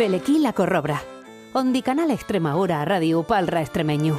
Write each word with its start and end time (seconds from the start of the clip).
Belequí 0.00 0.38
la 0.38 0.54
Corrobra. 0.54 1.02
Ondi 1.52 1.82
Canal 1.82 2.10
Extremadura 2.10 2.82
Radio 2.86 3.22
Palra 3.22 3.60
Extremeño. 3.60 4.16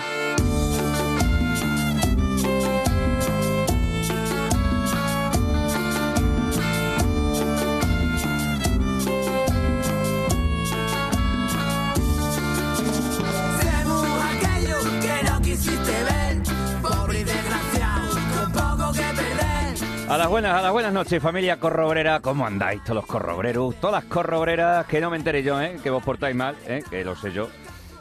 Buenas, 20.31 20.53
a 20.53 20.61
las 20.61 20.71
buenas 20.71 20.93
noches, 20.93 21.21
familia 21.21 21.59
corrobrera. 21.59 22.21
¿Cómo 22.21 22.45
andáis 22.45 22.81
todos 22.83 22.95
los 22.95 23.05
corrobreros? 23.05 23.75
Todas 23.81 24.01
las 24.01 24.09
corrobreras, 24.09 24.85
que 24.85 25.01
no 25.01 25.09
me 25.09 25.17
enteré 25.17 25.43
yo, 25.43 25.61
¿eh? 25.61 25.75
Que 25.83 25.89
vos 25.89 26.01
portáis 26.01 26.33
mal, 26.33 26.55
¿eh? 26.67 26.81
Que 26.89 27.03
lo 27.03 27.17
sé 27.17 27.33
yo. 27.33 27.49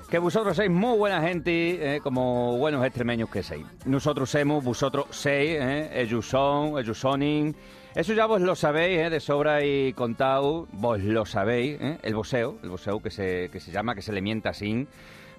Que 0.08 0.20
vosotros 0.20 0.54
sois 0.54 0.70
muy 0.70 0.96
buena 0.96 1.20
gente, 1.22 1.96
¿eh? 1.96 2.00
como 2.00 2.56
buenos 2.56 2.86
extremeños 2.86 3.28
que 3.30 3.42
sois. 3.42 3.66
Nosotros 3.84 4.30
somos, 4.30 4.62
vosotros 4.62 5.06
seis, 5.10 5.58
¿eh? 5.60 5.90
Ellos 5.92 6.24
son, 6.24 6.78
ellos 6.78 7.00
sonin. 7.00 7.56
Eso 7.96 8.12
ya 8.12 8.26
vos 8.26 8.40
lo 8.40 8.54
sabéis, 8.54 9.00
¿eh? 9.00 9.10
De 9.10 9.18
sobra 9.18 9.64
y 9.64 9.92
contado, 9.94 10.68
vos 10.70 11.00
lo 11.00 11.26
sabéis, 11.26 11.80
¿eh? 11.80 11.98
El 12.00 12.14
boseo, 12.14 12.58
el 12.62 12.70
boseo 12.70 13.02
que 13.02 13.10
se, 13.10 13.48
que 13.50 13.58
se 13.58 13.72
llama, 13.72 13.96
que 13.96 14.02
se 14.02 14.12
le 14.12 14.22
mienta 14.22 14.50
así. 14.50 14.86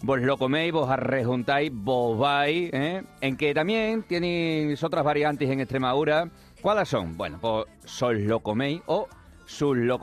Vos 0.03 0.19
lo 0.19 0.35
coméis, 0.35 0.73
vos 0.73 0.89
arrejuntáis, 0.89 1.71
vos 1.71 2.17
vais, 2.17 2.69
¿eh? 2.73 3.03
En 3.21 3.37
que 3.37 3.53
también 3.53 4.01
tenéis 4.01 4.83
otras 4.83 5.05
variantes 5.05 5.47
en 5.47 5.59
Extremadura. 5.59 6.27
¿Cuáles 6.61 6.89
son? 6.89 7.17
Bueno, 7.17 7.39
pues 7.41 7.65
sos 7.85 8.13
lo 8.13 8.41
o 8.85 9.07
sus 9.45 9.75
lo. 9.75 9.99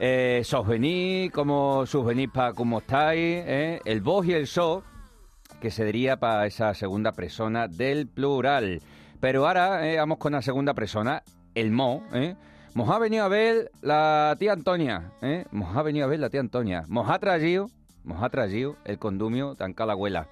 Eh, 0.00 0.42
sos 0.44 0.66
venís, 0.66 1.30
como 1.30 1.86
sus 1.86 2.04
venís 2.04 2.28
para 2.28 2.52
cómo 2.52 2.78
estáis. 2.78 3.44
¿eh? 3.46 3.80
El 3.84 4.00
vos 4.00 4.26
y 4.26 4.32
el 4.32 4.48
so, 4.48 4.82
que 5.60 5.70
se 5.70 5.84
diría 5.84 6.16
para 6.16 6.46
esa 6.46 6.74
segunda 6.74 7.12
persona 7.12 7.68
del 7.68 8.08
plural. 8.08 8.82
Pero 9.20 9.46
ahora 9.46 9.88
eh, 9.88 9.96
vamos 9.96 10.18
con 10.18 10.32
la 10.32 10.42
segunda 10.42 10.74
persona, 10.74 11.22
el 11.54 11.70
mo. 11.70 12.02
¿eh? 12.12 12.34
Nos 12.74 12.90
ha 12.90 12.98
venido 12.98 13.24
a 13.24 13.28
ver 13.28 13.70
la 13.80 14.34
tía 14.36 14.52
Antonia. 14.52 15.12
¿eh? 15.22 15.46
Nos 15.52 15.76
ha 15.76 15.82
venido 15.82 16.04
a 16.04 16.08
ver 16.08 16.18
la 16.18 16.30
tía 16.30 16.40
Antonia. 16.40 16.84
Nos 16.88 17.08
ha 17.08 17.20
traído, 17.20 17.70
nos 18.02 18.20
ha 18.24 18.28
traído 18.28 18.76
el 18.84 18.98
condumio 18.98 19.54
tan 19.54 19.72
abuela. 19.92 20.26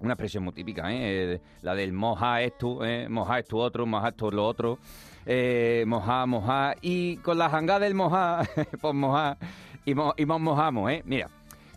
Una 0.00 0.12
expresión 0.12 0.44
muy 0.44 0.52
típica, 0.52 0.84
¿eh? 0.92 1.40
La 1.62 1.74
del 1.74 1.92
moja 1.92 2.40
esto, 2.42 2.84
¿eh? 2.84 3.08
moja 3.08 3.38
esto 3.40 3.56
otro, 3.56 3.84
moja 3.84 4.08
esto 4.08 4.30
lo 4.30 4.46
otro, 4.46 4.78
eh, 5.26 5.84
moja, 5.86 6.24
moja. 6.26 6.74
Y 6.80 7.16
con 7.18 7.36
la 7.38 7.50
jangada 7.50 7.80
del 7.80 7.94
moja, 7.94 8.42
pues 8.80 8.94
moja, 8.94 9.36
y, 9.84 9.94
mo, 9.94 10.14
y 10.16 10.24
nos 10.24 10.40
mojamos, 10.40 10.90
¿eh? 10.90 11.02
Mira, 11.04 11.28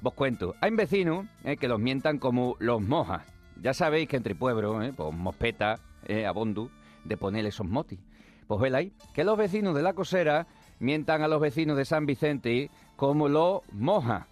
vos 0.02 0.14
cuento. 0.14 0.56
Hay 0.60 0.72
vecinos 0.72 1.26
¿eh? 1.44 1.58
que 1.58 1.68
los 1.68 1.80
mientan 1.80 2.18
como 2.18 2.56
los 2.60 2.82
mojas. 2.82 3.24
Ya 3.62 3.74
sabéis 3.74 4.10
que 4.10 4.18
entre 4.18 4.36
pueblos, 4.36 4.84
¿eh? 4.84 4.94
pues 4.96 5.14
mospeta, 5.14 5.80
¿eh? 6.06 6.26
abondu, 6.26 6.70
de 7.04 7.18
ponerle 7.18 7.50
esos 7.50 7.68
motis. 7.68 8.00
Pues 8.48 8.60
veis 8.60 8.92
que 9.14 9.24
los 9.24 9.38
vecinos 9.38 9.76
de 9.76 9.82
la 9.82 9.94
cosera 9.94 10.48
mientan 10.80 11.22
a 11.22 11.28
los 11.28 11.40
vecinos 11.40 11.78
de 11.78 11.86
San 11.86 12.06
Vicente 12.06 12.70
como 12.96 13.30
los 13.30 13.62
mojas. 13.72 14.26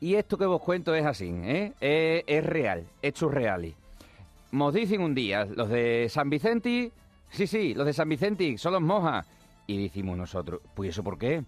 Y 0.00 0.14
esto 0.14 0.36
que 0.36 0.46
vos 0.46 0.60
cuento 0.60 0.94
es 0.94 1.06
así, 1.06 1.28
¿eh? 1.28 1.72
Es, 1.80 2.24
es 2.26 2.44
real, 2.44 2.86
hechos 3.00 3.32
reales. 3.32 3.74
Nos 4.52 4.74
dicen 4.74 5.00
un 5.00 5.14
día, 5.14 5.44
los 5.46 5.68
de 5.68 6.08
San 6.10 6.28
Vicente, 6.30 6.92
sí, 7.30 7.46
sí, 7.46 7.74
los 7.74 7.86
de 7.86 7.92
San 7.92 8.08
Vicente 8.08 8.58
son 8.58 8.74
los 8.74 8.82
mojas. 8.82 9.26
Y 9.66 9.82
decimos 9.82 10.16
nosotros, 10.16 10.60
pues 10.74 10.90
eso 10.90 11.02
por 11.02 11.18
qué? 11.18 11.44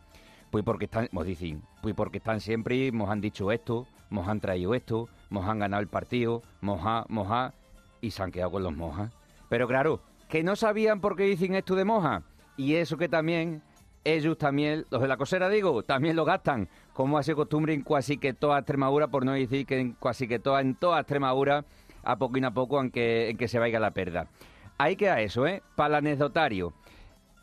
Pues 0.51 0.65
porque 0.65 0.87
están, 0.87 1.09
nos 1.13 1.27
dicen, 1.27 1.63
pues 1.83 1.95
porque 1.95 2.19
están 2.19 2.41
siempre, 2.41 2.91
nos 2.91 3.11
han 3.11 3.21
dicho 3.21 3.53
esto, 3.53 3.87
nos 4.11 4.27
han 4.29 4.41
traído 4.41 4.75
esto, 4.75 5.09
nos 5.31 5.47
han 5.47 5.59
ganado 5.59 5.83
el 5.83 5.89
partido, 5.89 6.43
moja, 6.63 7.05
moja, 7.09 7.55
y 8.01 8.11
se 8.11 8.23
han 8.23 8.33
quedado 8.33 8.53
con 8.53 8.63
los 8.63 8.75
mojas. 8.75 9.13
Pero 9.49 9.69
claro, 9.69 10.01
que 10.29 10.43
no 10.43 10.57
sabían 10.57 11.01
por 11.01 11.17
qué 11.17 11.25
dicen 11.25 11.55
esto 11.55 11.75
de 11.75 11.85
moja. 11.85 12.23
Y 12.57 12.75
eso 12.75 12.97
que 12.97 13.09
también 13.09 13.63
ellos 14.05 14.39
también, 14.39 14.87
los 14.91 15.03
de 15.03 15.09
la 15.09 15.17
cosera 15.17 15.49
digo, 15.49 15.83
también 15.83 16.17
lo 16.17 16.25
gastan, 16.25 16.69
como 16.99 17.17
hace 17.17 17.37
costumbre 17.37 17.75
en 17.75 17.83
casi 17.83 18.19
que 18.19 18.35
toda 18.35 18.59
Extremadura, 18.59 19.07
por 19.07 19.25
no 19.25 19.31
decir 19.31 19.65
que 19.67 19.79
en 19.79 19.93
casi 19.93 20.27
que 20.27 20.41
toda, 20.41 20.61
en 20.61 20.75
toda 20.75 20.99
Extremadura, 20.99 21.65
a 22.03 22.17
poco 22.17 22.39
y 22.39 22.45
a 22.45 22.51
poco, 22.51 22.77
aunque 22.77 23.31
en 23.31 23.37
que 23.37 23.47
se 23.47 23.61
vaya 23.61 23.79
la 23.79 23.93
perda. 23.93 24.27
Ahí 24.79 24.97
queda 24.97 25.21
eso, 25.21 25.47
¿eh? 25.47 25.63
Para 25.77 26.01
el. 26.01 26.73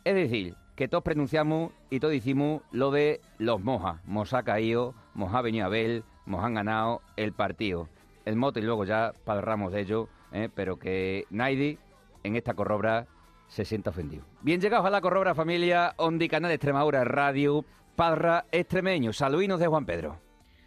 Es 0.04 0.14
decir, 0.14 0.56
que 0.74 0.88
todos 0.88 1.02
pronunciamos 1.02 1.72
y 1.88 2.00
todos 2.00 2.12
decimos 2.12 2.60
lo 2.70 2.90
de 2.90 3.22
los 3.38 3.58
mojas. 3.58 4.04
Mos 4.04 4.34
ha 4.34 4.42
caído, 4.42 4.92
mos 5.14 5.32
ha 5.32 5.40
venido 5.40 5.64
a 5.64 5.70
ver, 5.70 6.02
mos 6.26 6.44
han 6.44 6.52
ganado 6.52 7.00
el 7.16 7.32
partido. 7.32 7.88
El 8.26 8.36
mote 8.36 8.60
y 8.60 8.62
luego 8.62 8.84
ya 8.84 9.14
parramos 9.24 9.72
de 9.72 9.80
ello, 9.80 10.10
¿eh? 10.32 10.50
pero 10.54 10.78
que 10.78 11.24
nadie 11.30 11.78
en 12.24 12.36
esta 12.36 12.52
corrobra 12.52 13.06
se 13.48 13.64
sienta 13.64 13.88
ofendido. 13.88 14.22
Bien 14.42 14.60
llegados 14.60 14.84
a 14.84 14.90
la 14.90 15.00
corrobra 15.00 15.34
familia, 15.34 15.94
Ondi 15.96 16.28
Canal 16.28 16.50
Extremadura 16.50 17.04
Radio, 17.04 17.64
Parra 17.96 18.44
Extremeño. 18.52 19.14
Saludinos 19.14 19.58
de 19.58 19.68
Juan 19.68 19.86
Pedro. 19.86 20.20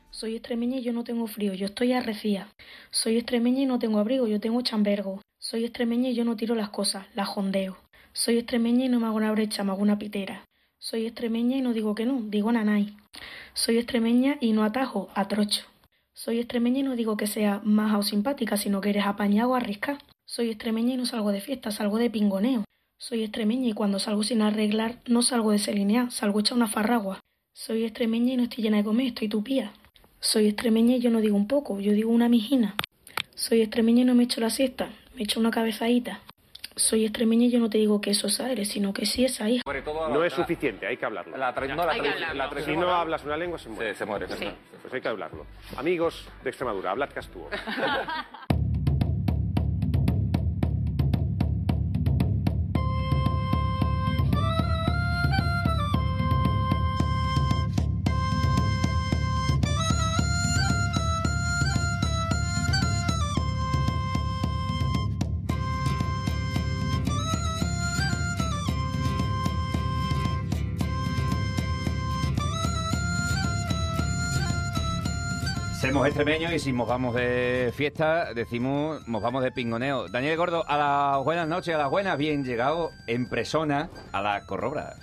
Soy 0.10 0.36
extremeña 0.36 0.78
y 0.78 0.82
yo 0.82 0.94
no 0.94 1.04
tengo 1.04 1.28
frío, 1.28 1.54
yo 1.54 1.68
estoy 1.68 1.94
arrecía. 1.94 2.48
Soy 2.90 3.18
extremeña 3.18 3.62
y 3.62 3.66
no 3.68 3.78
tengo 3.78 4.00
abrigo, 4.00 4.26
yo 4.26 4.40
tengo 4.40 4.60
chambergo. 4.64 5.22
Soy 5.38 5.64
extremeña 5.64 6.10
y 6.10 6.16
yo 6.16 6.26
no 6.26 6.36
tiro 6.36 6.56
las 6.56 6.70
cosas, 6.70 7.06
las 7.14 7.28
jondeo. 7.28 7.78
Soy 8.14 8.40
extremeña 8.40 8.86
y 8.86 8.90
no 8.90 9.00
me 9.00 9.06
hago 9.06 9.18
una 9.18 9.32
brecha, 9.32 9.64
me 9.64 9.72
hago 9.72 9.84
una 9.84 10.00
pitera. 10.00 10.44
Soy 10.80 11.06
extremeña 11.06 11.56
y 11.58 11.62
no 11.62 11.74
digo 11.74 11.94
que 11.94 12.08
no, 12.08 12.20
digo 12.24 12.52
nanay. 12.52 12.98
Soy 13.54 13.78
extremeña 13.78 14.38
y 14.42 14.54
no 14.54 14.64
atajo, 14.64 15.10
atrocho. 15.14 15.66
Soy 16.16 16.40
extremeña 16.40 16.80
y 16.80 16.84
no 16.84 16.96
digo 16.96 17.16
que 17.16 17.28
sea 17.28 17.62
maja 17.64 18.00
o 18.00 18.04
simpática, 18.04 18.58
sino 18.58 18.82
que 18.82 18.90
eres 18.90 19.06
apañado 19.06 19.52
o 19.52 19.56
arrisca. 19.56 20.00
Soy 20.26 20.50
extremeña 20.50 20.96
y 20.96 20.98
no 20.98 21.06
salgo 21.06 21.32
de 21.32 21.42
fiesta, 21.42 21.70
salgo 21.70 22.00
de 22.00 22.10
pingoneo. 22.10 22.64
Soy 23.02 23.24
extremeña 23.24 23.70
y 23.70 23.74
cuando 23.74 23.98
salgo 23.98 24.24
sin 24.24 24.42
arreglar 24.42 25.00
no 25.08 25.22
salgo 25.22 25.52
desalineada, 25.52 26.10
salgo 26.10 26.42
hecha 26.42 26.54
una 26.54 26.68
farragua. 26.68 27.19
Soy 27.62 27.84
extremeña 27.84 28.32
y 28.34 28.38
no 28.38 28.44
estoy 28.44 28.64
llena 28.64 28.78
de 28.78 28.86
comer, 28.86 29.08
estoy 29.08 29.28
tupía. 29.28 29.74
Soy 30.22 30.48
extremeña 30.48 30.96
y 30.96 31.02
yo 31.02 31.10
no 31.10 31.20
digo 31.20 31.36
un 31.36 31.46
poco, 31.46 31.82
yo 31.82 31.92
digo 31.92 32.10
una 32.10 32.30
mijina. 32.30 32.74
Soy 33.36 33.60
extremeña 33.62 34.04
y 34.04 34.06
no 34.06 34.16
me 34.16 34.24
echo 34.24 34.40
la 34.40 34.50
siesta, 34.50 34.88
me 35.14 35.24
echo 35.24 35.42
una 35.42 35.52
cabezadita. 35.52 36.22
Soy 36.78 37.04
extremeña 37.04 37.48
y 37.48 37.52
yo 37.52 37.60
no 37.60 37.70
te 37.70 37.78
digo 37.78 38.00
que 38.00 38.12
eso 38.12 38.28
es 38.28 38.40
aire, 38.40 38.64
sino 38.64 38.94
que 38.94 39.06
sí 39.06 39.26
es 39.26 39.42
hija. 39.42 39.62
No 40.10 40.24
es 40.24 40.32
suficiente, 40.32 40.88
hay 40.88 40.96
que 40.96 41.06
hablarlo. 41.06 41.36
La 41.36 41.52
no, 41.52 41.76
la 41.86 41.92
Hay 41.92 42.00
que 42.00 42.08
tra- 42.08 42.30
hablarlo. 42.30 42.56
la 42.60 42.66
Si 42.66 42.78
no 42.78 42.90
hablas 42.96 43.26
una 43.26 43.36
lengua, 43.36 43.60
se 43.60 43.68
muere. 43.68 43.92
Sí, 43.92 43.98
se 43.98 44.06
muere. 44.06 44.28
Sí. 44.30 44.46
Pues 44.82 44.94
hay 44.94 45.02
que 45.02 45.08
hablarlo. 45.10 45.46
Amigos 45.76 46.30
de 46.46 46.50
Extremadura, 46.52 46.92
hablad 46.92 47.10
castúo. 47.14 47.50
Somos 75.82 76.06
extremeños 76.08 76.52
y 76.52 76.60
si 76.60 76.74
nos 76.74 76.88
vamos 76.88 77.16
de 77.16 77.72
fiesta, 77.74 78.34
decimos, 78.34 79.08
nos 79.08 79.22
vamos 79.22 79.44
de 79.44 79.52
pingoneo. 79.52 80.10
Daniel 80.10 80.36
Gordo, 80.38 80.64
a 80.68 80.78
las 80.78 81.24
buenas 81.24 81.48
noches, 81.48 81.74
a 81.74 81.78
las 81.78 81.90
buenas, 81.90 82.18
bien 82.18 82.44
llegado 82.44 82.92
en 83.08 83.30
persona 83.30 83.90
a 84.12 84.22
la 84.22 84.46
corrobra. 84.46 84.96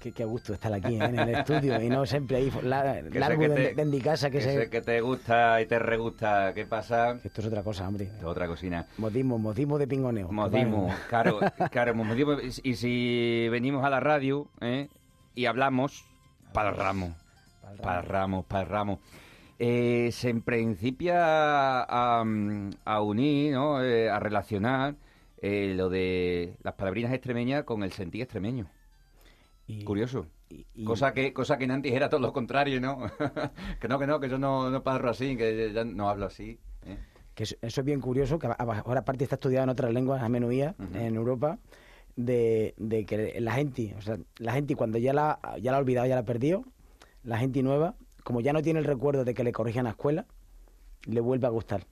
Qué, 0.00 0.12
qué 0.12 0.24
gusto 0.24 0.54
estar 0.54 0.72
aquí 0.72 0.94
¿eh? 0.94 1.04
en 1.04 1.18
el 1.18 1.28
estudio 1.36 1.80
y 1.80 1.88
no 1.88 2.04
siempre 2.06 2.38
ahí 2.38 2.52
la, 2.62 3.00
largo 3.12 3.42
que 3.42 3.48
de, 3.48 3.54
te- 3.68 3.74
de 3.74 3.84
mi 3.84 4.00
casa 4.00 4.30
que, 4.30 4.38
que 4.38 4.44
sé 4.44 4.70
que 4.70 4.80
te 4.80 5.00
gusta 5.00 5.60
y 5.60 5.66
te 5.66 5.78
regusta. 5.78 6.52
¿Qué 6.54 6.64
pasa? 6.66 7.18
que 7.20 7.28
esto 7.28 7.42
es 7.42 7.46
otra 7.46 7.62
cosa, 7.62 7.86
hombre. 7.86 8.10
Otra 8.24 8.46
cocina. 8.48 8.86
Modismo, 8.96 9.38
modismo 9.38 9.78
de 9.78 9.86
pingoneo. 9.86 10.32
Modismo, 10.32 10.92
claro, 11.08 11.38
claro, 11.70 11.94
modismo. 11.94 12.36
Y 12.62 12.74
si 12.74 13.46
venimos 13.50 13.84
a 13.84 13.90
la 13.90 14.00
radio 14.00 14.48
¿eh? 14.62 14.88
y 15.34 15.46
hablamos, 15.46 16.04
parramos, 16.52 17.10
parramos, 17.82 18.46
parramos. 18.46 18.98
Eh, 19.58 20.10
se 20.12 20.32
principia 20.34 21.82
a, 21.82 22.24
a 22.84 23.02
unir, 23.02 23.54
¿no? 23.54 23.82
Eh, 23.82 24.08
a 24.08 24.20
relacionar 24.20 24.94
eh, 25.42 25.74
lo 25.76 25.88
de 25.88 26.54
las 26.62 26.74
palabrinas 26.74 27.12
extremeñas 27.12 27.64
con 27.64 27.82
el 27.82 27.90
sentir 27.92 28.22
extremeño. 28.22 28.68
Y- 29.66 29.84
Curioso. 29.84 30.26
y- 30.48 30.64
y- 30.74 30.84
Cosa 30.84 31.12
que, 31.12 31.32
cosa 31.32 31.58
que 31.58 31.64
en 31.64 31.72
antes 31.72 31.92
era 31.92 32.08
todo 32.08 32.20
lo 32.20 32.32
contrario, 32.32 32.80
¿no? 32.80 32.98
que 33.80 33.88
no, 33.88 33.98
que 33.98 34.06
no, 34.06 34.20
que 34.20 34.28
yo 34.28 34.38
no, 34.38 34.70
no 34.70 34.82
parro 34.82 35.10
así, 35.10 35.36
que 35.36 35.72
ya 35.72 35.84
no 35.84 36.08
hablo 36.08 36.26
así. 36.26 36.58
que 37.34 37.42
eso, 37.42 37.56
eso 37.60 37.80
es 37.80 37.84
bien 37.84 38.00
curioso, 38.00 38.38
que 38.38 38.46
ahora 38.58 39.00
aparte 39.00 39.24
está 39.24 39.36
estudiado 39.36 39.64
en 39.64 39.70
otras 39.70 39.92
lenguas 39.92 40.22
a 40.22 40.28
menuía, 40.28 40.74
en 40.94 41.14
Europa, 41.16 41.58
de, 42.16 42.74
de 42.78 43.04
que 43.04 43.40
la 43.40 43.52
gente, 43.52 43.94
o 43.98 44.02
sea, 44.02 44.18
la 44.38 44.52
gente 44.52 44.74
cuando 44.76 44.98
ya 44.98 45.12
la, 45.12 45.38
ya 45.60 45.70
la 45.72 45.78
ha 45.78 45.80
olvidado, 45.80 46.06
ya 46.06 46.14
la 46.16 46.22
ha 46.22 46.24
perdido, 46.24 46.64
la 47.22 47.38
gente 47.38 47.62
nueva 47.62 47.94
como 48.28 48.42
ya 48.42 48.52
no 48.52 48.60
tiene 48.60 48.78
el 48.78 48.84
recuerdo 48.84 49.24
de 49.24 49.32
que 49.32 49.42
le 49.42 49.52
corrijan 49.52 49.86
a 49.86 49.88
la 49.88 49.90
escuela, 49.92 50.26
le 51.06 51.18
vuelve 51.22 51.46
a 51.46 51.50
gustar. 51.50 51.86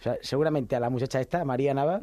O 0.00 0.02
sea, 0.02 0.16
seguramente 0.20 0.74
a 0.74 0.80
la 0.80 0.90
muchacha 0.90 1.20
esta, 1.20 1.44
María 1.44 1.74
Nava, 1.74 2.00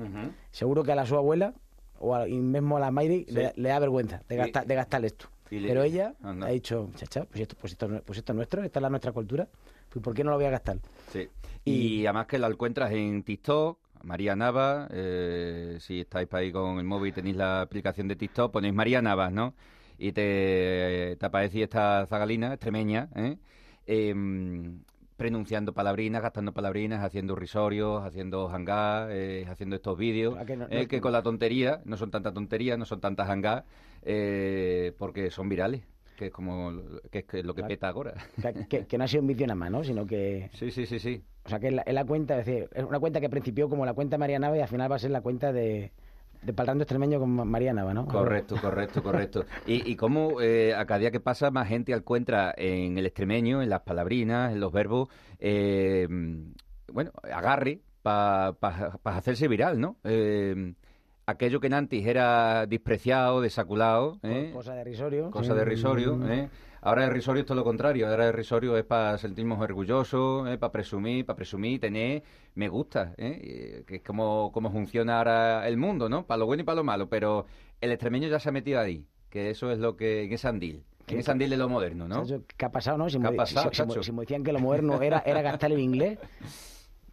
seguro 0.51 0.85
que 0.85 0.93
a 0.93 0.95
la 0.95 1.05
su 1.05 1.17
abuela 1.17 1.53
o 1.99 2.15
a- 2.15 2.25
y 2.29 2.37
mismo 2.39 2.77
a 2.77 2.79
la 2.79 2.91
Mayri 2.91 3.25
Sí. 3.27 3.35
le, 3.35 3.51
le 3.57 3.67
da 3.69 3.79
vergüenza 3.79 4.23
de 4.29 4.37
gastar, 4.37 4.65
de 4.65 4.75
gastar 4.75 5.03
esto. 5.03 5.25
le- 5.49 5.67
Pero 5.67 5.83
ella 5.83 6.13
Anda. 6.23 6.47
ha 6.47 6.49
dicho, 6.51 6.89
chacha, 6.95 7.25
pues 7.25 7.41
esto, 7.41 7.57
pues, 7.59 7.73
esto, 7.73 7.87
pues 8.05 8.17
esto 8.19 8.31
es 8.31 8.35
nuestro, 8.37 8.63
esta 8.63 8.79
es 8.79 8.81
la 8.83 8.89
nuestra 8.89 9.11
cultura, 9.11 9.49
pues 9.89 10.01
¿por 10.01 10.13
qué 10.13 10.23
no 10.23 10.31
lo 10.31 10.37
voy 10.37 10.45
a 10.45 10.49
gastar? 10.51 10.77
Sí. 11.11 11.27
Y- 11.65 11.71
Y, 11.99 12.05
además 12.05 12.27
que 12.27 12.39
la 12.39 12.47
encuentras 12.47 12.89
en 12.93 13.21
TikTok, 13.23 13.77
María 14.03 14.33
Nava, 14.37 14.87
eh, 14.91 15.75
si 15.81 15.99
estáis 15.99 16.29
por 16.29 16.39
ahí 16.39 16.53
con 16.53 16.77
el 16.79 16.85
móvil 16.85 17.09
y 17.09 17.11
tenéis 17.11 17.35
la 17.35 17.59
aplicación 17.59 18.07
de 18.07 18.15
TikTok, 18.15 18.49
ponéis 18.53 18.73
María 18.73 19.01
Navas, 19.01 19.33
¿no? 19.33 19.53
Y 19.97 20.13
te, 20.13 21.17
te 21.19 21.25
aparece 21.25 21.63
esta 21.63 22.05
zagalina 22.07 22.53
extremeña, 22.53 23.09
¿eh? 23.15 23.35
Em, 23.85 24.79
pronunciando 25.17 25.73
palabrinas, 25.73 26.21
gastando 26.21 26.53
palabrinas, 26.53 27.03
haciendo 27.03 27.35
risorios, 27.35 28.03
haciendo 28.03 28.49
hangá, 28.49 29.07
eh, 29.11 29.45
haciendo 29.47 29.75
estos 29.75 29.97
vídeos, 29.97 30.35
que 30.45 30.57
no- 30.57 30.65
eh, 30.69 30.81
no- 30.83 30.87
que 30.87 31.01
con 31.01 31.11
la 31.11 31.21
tontería, 31.21 31.81
no 31.85 31.97
son 31.97 32.09
tanta 32.11 32.33
tontería, 32.33 32.77
no 32.77 32.85
son 32.85 32.99
tantas 32.99 33.29
hangá, 33.29 33.63
eh, 34.01 34.91
porque 34.97 35.29
son 35.31 35.49
virales, 35.49 35.83
que 36.17 36.27
es 36.27 36.31
como 36.31 36.71
lo- 36.71 37.01
que 37.11 37.19
es 37.19 37.45
lo 37.45 37.53
que 37.53 37.61
Claro. 37.61 37.67
peta 37.67 37.89
ahora. 37.89 38.13
Que, 38.41 38.65
que- 38.67 38.85
que 38.87 38.97
no 38.97 39.03
ha 39.03 39.07
sido 39.07 39.21
un 39.21 39.27
vídeo 39.27 39.45
nada 39.47 39.55
más, 39.55 39.71
¿no? 39.71 39.83
Sino 39.83 40.05
que, 40.05 40.49
Sí, 40.53 40.71
sí, 40.71 40.85
sí, 40.85 40.99
sí. 40.99 41.23
o 41.45 41.49
sea, 41.49 41.59
que 41.59 41.67
es 41.67 41.73
la, 41.73 41.81
es 41.83 41.93
la 41.93 42.05
cuenta, 42.05 42.39
es 42.39 42.45
decir, 42.45 42.69
es 42.73 42.83
una 42.83 42.99
cuenta 42.99 43.21
que 43.21 43.29
principió 43.29 43.69
como 43.69 43.85
la 43.85 43.93
cuenta 43.93 44.15
de 44.15 44.19
María 44.19 44.39
Nava 44.39 44.57
y 44.57 44.61
al 44.61 44.67
final 44.67 44.91
va 44.91 44.95
a 44.95 44.99
ser 44.99 45.11
la 45.11 45.21
cuenta 45.21 45.53
de, 45.53 45.91
de 46.45 46.53
Palrando 46.53 46.83
Extremeño 46.83 47.19
con 47.19 47.29
Ma- 47.29 47.45
María 47.45 47.73
Nava, 47.73 47.93
¿no? 47.93 48.05
Correcto, 48.05 48.55
correcto, 48.61 49.01
correcto. 49.01 49.45
Y, 49.65 49.89
y 49.89 49.95
cómo 49.95 50.41
eh, 50.41 50.73
a 50.75 50.85
cada 50.85 50.99
día 50.99 51.11
que 51.11 51.19
pasa 51.19 51.51
más 51.51 51.67
gente 51.67 51.93
encuentra 51.93 52.53
en 52.57 52.97
el 52.97 53.05
extremeño, 53.05 53.61
en 53.61 53.69
las 53.69 53.81
palabrinas, 53.81 54.51
en 54.51 54.59
los 54.59 54.71
verbos, 54.71 55.09
eh, 55.39 56.07
bueno, 56.91 57.11
agarre 57.31 57.79
para 58.01 58.55
hacerse 59.05 59.47
viral, 59.47 59.79
¿no? 59.79 59.97
Eh, 60.03 60.73
aquello 61.25 61.59
que 61.61 61.67
en 61.67 61.73
antes 61.73 62.05
era 62.05 62.65
despreciado, 62.65 63.39
desaculado, 63.41 64.19
¿eh? 64.23 64.51
Cosa 64.53 64.73
de 64.75 64.83
risorio. 64.83 65.31
cosa 65.31 65.53
de 65.55 65.63
risorio, 65.63 66.19
¿eh? 66.27 66.49
Ahora 66.85 67.05
el 67.05 67.11
risorio 67.11 67.41
es 67.41 67.45
todo 67.45 67.55
lo 67.55 67.63
contrario, 67.63 68.09
ahora 68.09 68.27
el 68.27 68.33
risorio 68.33 68.77
es 68.77 68.83
para 68.83 69.17
sentirnos 69.17 69.57
orgullosos, 69.61 70.49
¿eh? 70.49 70.57
para 70.57 70.71
presumir, 70.73 71.25
para 71.25 71.37
presumir, 71.37 71.79
tener 71.79 72.23
me 72.55 72.67
gusta, 72.67 73.13
¿eh? 73.17 73.83
Que 73.87 73.95
es 73.95 74.01
como, 74.01 74.51
como 74.51 74.69
funciona 74.69 75.17
ahora 75.19 75.65
el 75.69 75.77
mundo, 75.77 76.09
¿no? 76.09 76.25
Para 76.25 76.39
lo 76.39 76.45
bueno 76.45 76.63
y 76.63 76.65
para 76.65 76.75
lo 76.75 76.83
malo, 76.83 77.07
pero 77.07 77.45
el 77.79 77.91
extremeño 77.91 78.27
ya 78.27 78.37
se 78.39 78.49
ha 78.49 78.51
metido 78.51 78.81
ahí, 78.81 79.05
que 79.29 79.49
eso 79.49 79.71
es 79.71 79.79
lo 79.79 79.95
que, 79.95 80.25
en 80.25 80.33
ese 80.33 80.49
andil, 80.49 80.83
en 81.07 81.19
ese 81.19 81.31
andil 81.31 81.49
de 81.51 81.55
lo 81.57 81.69
moderno, 81.69 82.05
¿no? 82.09 82.25
¿Qué 82.57 82.65
ha 82.65 82.71
pasado, 82.71 82.97
no? 82.97 83.09
Si, 83.09 83.17
¿Qué 83.17 83.27
ha 83.27 83.31
me, 83.31 83.37
pasado, 83.37 83.69
si- 83.69 83.75
si- 83.81 83.87
chacho? 83.87 84.03
si 84.03 84.11
me 84.11 84.21
decían 84.21 84.43
que 84.43 84.51
lo 84.51 84.59
moderno 84.59 85.01
era, 85.01 85.23
era 85.25 85.41
gastar 85.41 85.71
el 85.71 85.79
inglés, 85.79 86.19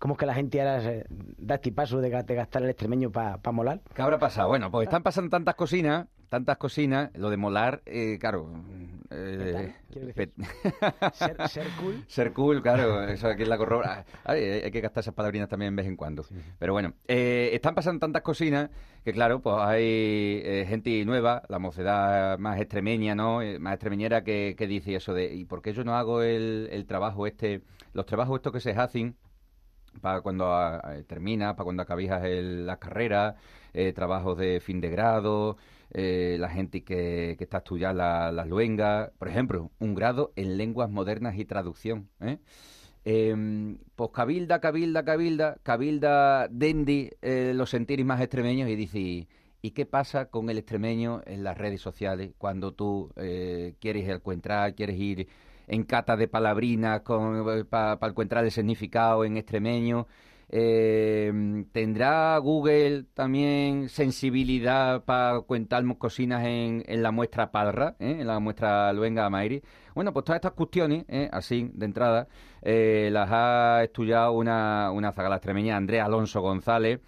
¿cómo 0.00 0.14
es 0.14 0.18
que 0.18 0.26
la 0.26 0.34
gente 0.34 0.60
ahora 0.60 1.04
da 1.38 1.54
este 1.54 1.70
paso 1.70 2.00
de, 2.00 2.10
ga- 2.10 2.24
de 2.24 2.34
gastar 2.34 2.64
el 2.64 2.70
extremeño 2.70 3.12
para 3.12 3.38
molar? 3.52 3.80
¿Qué 3.94 4.02
habrá 4.02 4.18
pasado? 4.18 4.48
Bueno, 4.48 4.68
pues 4.72 4.88
están 4.88 5.04
pasando 5.04 5.30
tantas 5.30 5.54
cosinas, 5.54 6.08
tantas 6.28 6.56
cocinas, 6.58 7.10
lo 7.14 7.30
de 7.30 7.36
molar, 7.36 7.82
eh, 7.86 8.18
claro... 8.20 8.50
eh, 9.10 9.74
decir, 9.90 10.32
Ser, 11.12 11.48
ser 11.48 11.66
cool. 11.80 12.04
Ser 12.08 12.32
cool, 12.32 12.62
claro, 12.62 13.02
eso 13.04 13.28
aquí 13.28 13.42
es 13.42 13.48
la 13.48 13.58
corrobora. 13.58 14.04
Ay, 14.24 14.42
hay 14.44 14.60
hay 14.62 14.70
que 14.70 14.80
gastar 14.80 15.02
esas 15.02 15.14
palabrinas 15.14 15.48
también 15.48 15.74
de 15.74 15.82
vez 15.82 15.88
en 15.88 15.96
cuando. 15.96 16.24
Pero 16.58 16.72
bueno, 16.72 16.94
eh, 17.08 17.50
están 17.52 17.74
pasando 17.74 17.98
tantas 18.00 18.22
cocinas 18.22 18.70
que, 19.04 19.12
claro, 19.12 19.40
pues 19.40 19.56
hay 19.58 20.40
eh, 20.44 20.64
gente 20.68 21.04
nueva, 21.04 21.42
la 21.48 21.58
mocedad 21.58 22.38
más 22.38 22.60
extremeña, 22.60 23.14
¿no? 23.14 23.42
Eh, 23.42 23.58
Más 23.58 23.74
extremeñera 23.74 24.22
que, 24.22 24.54
que 24.56 24.66
dice 24.66 24.94
eso 24.94 25.12
de, 25.14 25.34
¿y 25.34 25.44
por 25.44 25.60
qué 25.62 25.72
yo 25.72 25.84
no 25.84 25.96
hago 25.96 26.22
el, 26.22 26.68
el 26.70 26.86
trabajo 26.86 27.26
este, 27.26 27.62
los 27.92 28.06
trabajos 28.06 28.36
estos 28.36 28.52
que 28.52 28.60
se 28.60 28.70
hacen 28.72 29.16
para 30.00 30.20
cuando 30.20 30.54
ah, 30.54 30.80
eh, 30.94 31.02
terminas, 31.02 31.54
para 31.54 31.64
cuando 31.64 31.82
acabijas 31.82 32.22
el- 32.24 32.64
las 32.66 32.78
carreras, 32.78 33.34
eh, 33.72 33.92
trabajos 33.92 34.38
de 34.38 34.60
fin 34.60 34.80
de 34.80 34.88
grado, 34.90 35.56
eh, 35.92 36.36
la 36.40 36.48
gente 36.50 36.82
que, 36.84 37.34
que 37.38 37.44
está 37.44 37.58
estudiando 37.58 37.98
la- 37.98 38.32
las 38.32 38.46
luengas, 38.48 39.10
por 39.18 39.28
ejemplo, 39.28 39.70
un 39.78 39.94
grado 39.94 40.32
en 40.36 40.56
lenguas 40.56 40.90
modernas 40.90 41.36
y 41.38 41.44
traducción. 41.44 42.08
¿eh? 42.20 42.38
Em, 43.04 43.78
pues 43.96 44.10
cabilda, 44.12 44.60
cabilda, 44.60 45.04
cabilda, 45.04 45.56
cabilda 45.62 46.48
Dendi 46.48 47.10
eh, 47.22 47.52
los 47.54 47.70
sentiris 47.70 48.04
más 48.04 48.20
extremeños 48.20 48.68
y 48.68 48.76
dice, 48.76 49.28
¿y 49.62 49.70
qué 49.72 49.86
pasa 49.86 50.26
con 50.26 50.50
el 50.50 50.58
extremeño 50.58 51.22
en 51.26 51.42
las 51.42 51.56
redes 51.56 51.80
sociales 51.80 52.32
cuando 52.38 52.72
tú 52.74 53.10
eh, 53.16 53.74
quieres 53.80 54.08
encontrar, 54.08 54.74
quieres 54.74 54.98
ir 54.98 55.28
en 55.66 55.84
cata 55.84 56.16
de 56.16 56.28
palabrinas 56.28 57.02
para 57.70 57.98
encontrar 58.08 58.44
el 58.44 58.50
significado 58.50 59.24
en 59.24 59.36
extremeño? 59.38 60.06
Eh, 60.52 61.64
¿Tendrá 61.70 62.36
Google 62.38 63.04
también 63.14 63.88
sensibilidad 63.88 65.04
para 65.04 65.42
contarnos 65.42 65.96
cocinas 65.96 66.44
en, 66.44 66.82
la 67.02 67.12
muestra 67.12 67.52
Palra, 67.52 67.94
eh, 68.00 68.16
en 68.20 68.26
la 68.26 68.40
muestra 68.40 68.92
Luenga 68.92 69.30
Mairi? 69.30 69.62
Bueno, 69.94 70.12
pues 70.12 70.24
todas 70.24 70.38
estas 70.38 70.52
cuestiones, 70.52 71.04
eh, 71.08 71.28
así, 71.30 71.70
de 71.72 71.86
entrada, 71.86 72.26
eh, 72.62 73.10
las 73.12 73.28
ha 73.30 73.84
estudiado 73.84 74.32
una, 74.32 74.90
una 74.90 75.12
zagala 75.12 75.36
extremeña, 75.36 75.76
Andrea 75.76 76.06
Alonso 76.06 76.40
González, 76.40 77.00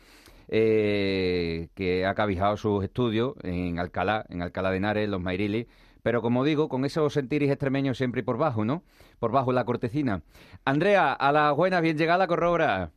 que 0.48 2.04
ha 2.06 2.14
cabijado 2.14 2.56
sus 2.56 2.84
estudios 2.84 3.34
en 3.42 3.78
Alcalá, 3.78 4.26
en 4.28 4.42
Alcalá 4.42 4.70
de 4.70 4.76
Henares, 4.76 5.08
Los 5.08 5.20
Mairilis, 5.20 5.66
pero 6.02 6.20
como 6.20 6.44
digo, 6.44 6.68
con 6.68 6.84
esos 6.84 7.12
sentiris 7.14 7.50
extremeños 7.50 7.96
siempre 7.96 8.22
por 8.22 8.36
bajo, 8.36 8.64
¿no? 8.64 8.82
Por 9.18 9.32
bajo 9.32 9.52
la 9.52 9.64
cortecina. 9.64 10.22
Andrea, 10.64 11.12
a 11.12 11.32
las 11.32 11.56
buenas, 11.56 11.80
bien 11.80 11.96
llegada, 11.96 12.26
corrobra. 12.26 12.92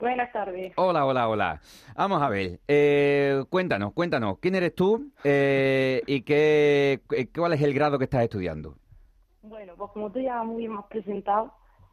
Buenas 0.00 0.32
tardes. 0.32 0.72
Hola, 0.76 1.04
hola, 1.04 1.28
hola. 1.28 1.60
Vamos 1.94 2.22
a 2.22 2.28
ver, 2.30 2.58
eh, 2.66 3.44
cuéntanos, 3.50 3.92
cuéntanos, 3.92 4.38
¿quién 4.40 4.54
eres 4.54 4.74
tú 4.74 5.10
eh, 5.24 6.00
y 6.06 6.22
qué, 6.22 7.00
eh, 7.14 7.28
cuál 7.34 7.52
es 7.52 7.60
el 7.62 7.74
grado 7.74 7.98
que 7.98 8.04
estás 8.04 8.22
estudiando? 8.22 8.76
Bueno, 9.42 9.74
pues 9.76 9.90
como 9.92 10.10
tú 10.10 10.20
ya 10.20 10.42
muy 10.42 10.58
bien 10.60 10.72
me 10.72 10.78
has 10.78 10.86
presentado, 10.86 11.52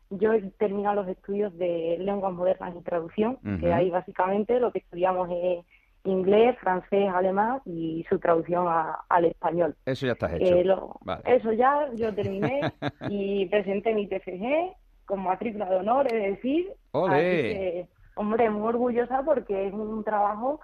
yo 0.10 0.32
he 0.32 0.42
terminado 0.52 1.02
los 1.04 1.10
estudios 1.10 1.58
de 1.58 1.98
lenguas 2.00 2.32
modernas 2.34 2.74
y 2.80 2.82
traducción, 2.84 3.40
que 3.60 3.74
ahí 3.74 3.90
básicamente 3.90 4.58
lo 4.60 4.72
que 4.72 4.80
estudiamos 4.80 5.30
es 5.32 5.66
inglés, 6.06 6.56
francés, 6.62 7.10
alemán 7.14 7.62
y 7.66 8.06
su 8.10 8.18
traducción 8.20 8.68
a- 8.70 9.00
al 9.10 9.26
español. 9.26 9.76
Eso 9.86 10.06
ya 10.06 10.14
estás 10.14 10.32
hecho. 10.34 10.56
Eh, 10.56 10.64
lo- 10.64 10.98
Vale. 11.02 11.24
Eso 11.26 11.52
ya, 11.52 11.90
yo 11.96 12.14
terminé 12.16 12.62
y 13.10 13.46
presenté 13.48 13.94
mi 13.94 14.08
TFG 14.08 14.74
con 15.06 15.24
matrícula 15.24 15.70
de 15.70 15.76
honor, 15.78 16.08
es 16.14 16.36
decir, 16.36 16.72
así 16.94 17.22
que, 17.54 17.88
hombre, 18.18 18.50
muy 18.50 18.68
orgullosa 18.68 19.24
porque 19.24 19.68
es 19.68 19.74
un 19.74 20.04
trabajo 20.04 20.60